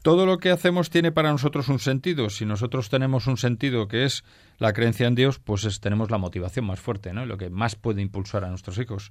[0.06, 2.30] todo lo que hacemos tiene para nosotros un sentido.
[2.30, 4.22] Si nosotros tenemos un sentido que es
[4.56, 7.26] la creencia en Dios, pues tenemos la motivación más fuerte, ¿no?
[7.26, 9.10] Lo que más puede impulsar a nuestros hijos.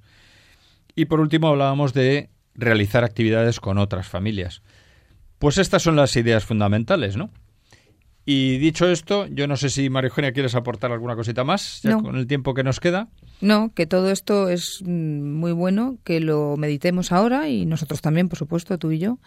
[0.94, 4.62] Y por último hablábamos de realizar actividades con otras familias.
[5.38, 7.28] Pues estas son las ideas fundamentales, ¿no?
[8.24, 11.98] Y dicho esto, yo no sé si María Eugenia quieres aportar alguna cosita más ya
[11.98, 13.08] con el tiempo que nos queda.
[13.42, 18.30] No, que todo esto es mm, muy bueno, que lo meditemos ahora y nosotros también,
[18.30, 19.18] por supuesto, tú y yo,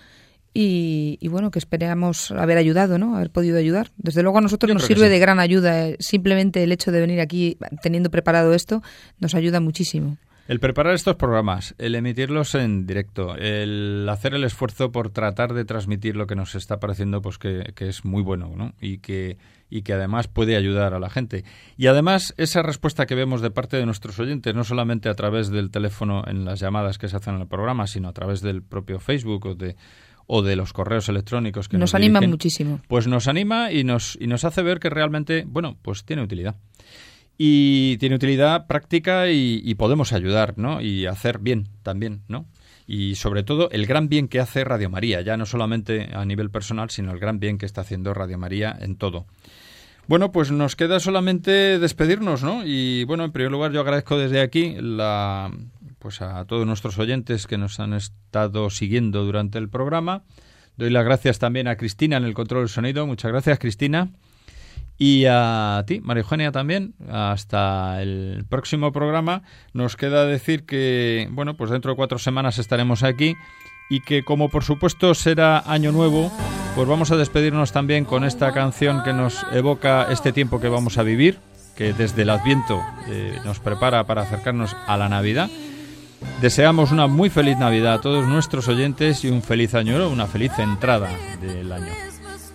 [0.53, 3.15] y, bueno, que esperamos haber ayudado, ¿no?
[3.15, 3.91] Haber podido ayudar.
[3.97, 5.87] Desde luego a nosotros nos sirve de gran ayuda.
[5.87, 8.81] Eh, simplemente el hecho de venir aquí teniendo preparado esto
[9.19, 10.17] nos ayuda muchísimo.
[10.47, 15.63] El preparar estos programas, el emitirlos en directo, el hacer el esfuerzo por tratar de
[15.63, 18.73] transmitir lo que nos está pareciendo pues que, que es muy bueno, ¿no?
[18.81, 19.37] Y que,
[19.69, 21.43] y que además puede ayudar a la gente.
[21.77, 25.49] Y además esa respuesta que vemos de parte de nuestros oyentes, no solamente a través
[25.49, 28.63] del teléfono en las llamadas que se hacen en el programa, sino a través del
[28.63, 29.75] propio Facebook o de
[30.31, 32.79] o de los correos electrónicos que nos, nos anima muchísimo.
[32.87, 36.55] Pues nos anima y nos, y nos hace ver que realmente, bueno, pues tiene utilidad.
[37.37, 40.81] Y tiene utilidad práctica y, y podemos ayudar, ¿no?
[40.81, 42.45] Y hacer bien también, ¿no?
[42.91, 46.49] y sobre todo el gran bien que hace Radio María, ya no solamente a nivel
[46.49, 49.27] personal, sino el gran bien que está haciendo Radio María en todo.
[50.07, 52.63] Bueno, pues nos queda solamente despedirnos, ¿no?
[52.65, 55.51] Y bueno, en primer lugar yo agradezco desde aquí la
[55.99, 60.23] pues a todos nuestros oyentes que nos han estado siguiendo durante el programa.
[60.77, 63.05] Doy las gracias también a Cristina en el control del sonido.
[63.05, 64.09] Muchas gracias, Cristina.
[64.97, 66.93] Y a ti, María Eugenia, también.
[67.09, 69.43] Hasta el próximo programa.
[69.73, 73.35] Nos queda decir que, bueno, pues dentro de cuatro semanas estaremos aquí
[73.89, 76.31] y que como por supuesto será año nuevo,
[76.75, 80.97] pues vamos a despedirnos también con esta canción que nos evoca este tiempo que vamos
[80.97, 81.39] a vivir,
[81.75, 85.49] que desde el Adviento eh, nos prepara para acercarnos a la Navidad.
[86.41, 90.27] Deseamos una muy feliz Navidad a todos nuestros oyentes y un feliz año nuevo, una
[90.27, 91.09] feliz entrada
[91.41, 91.93] del año.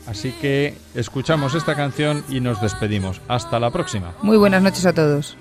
[0.07, 3.21] Así que escuchamos esta canción y nos despedimos.
[3.29, 4.12] Hasta la próxima.
[4.23, 5.37] Muy buenas noches a todos.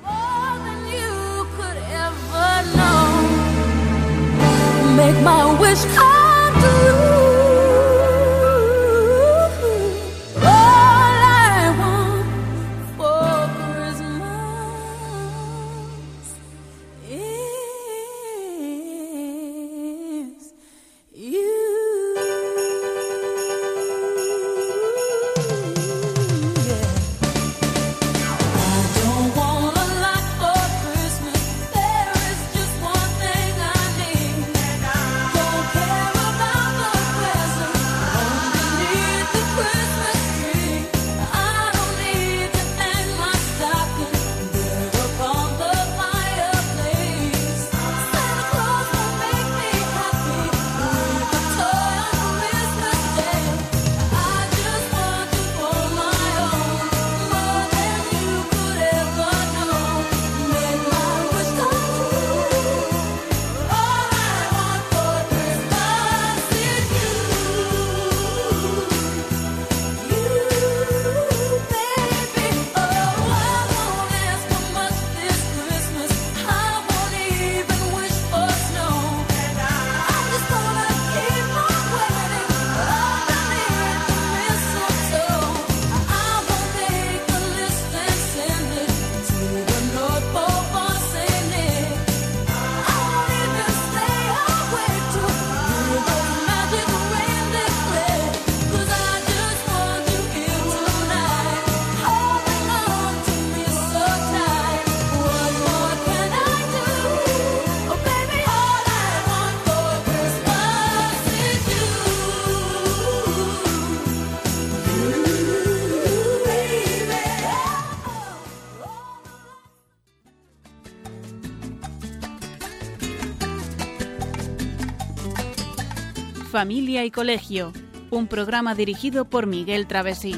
[126.64, 127.74] Familia y Colegio,
[128.10, 130.34] un programa dirigido por Miguel Travesí.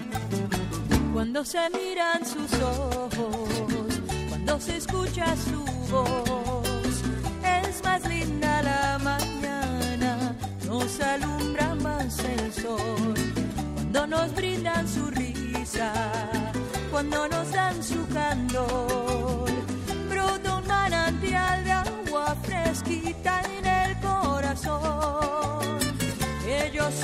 [1.14, 7.04] Cuando se miran sus ojos, cuando se escucha su voz,
[7.44, 13.14] es más linda la mañana, nos alumbra más el sol.
[13.76, 15.94] Cuando nos brindan su risa,
[16.90, 19.05] cuando nos dan su candor,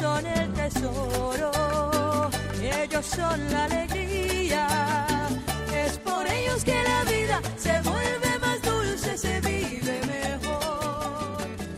[0.01, 1.51] son el tesoro,
[2.59, 4.67] ellos son la alegría.
[5.73, 8.00] Es por ellos que la vida se vuelve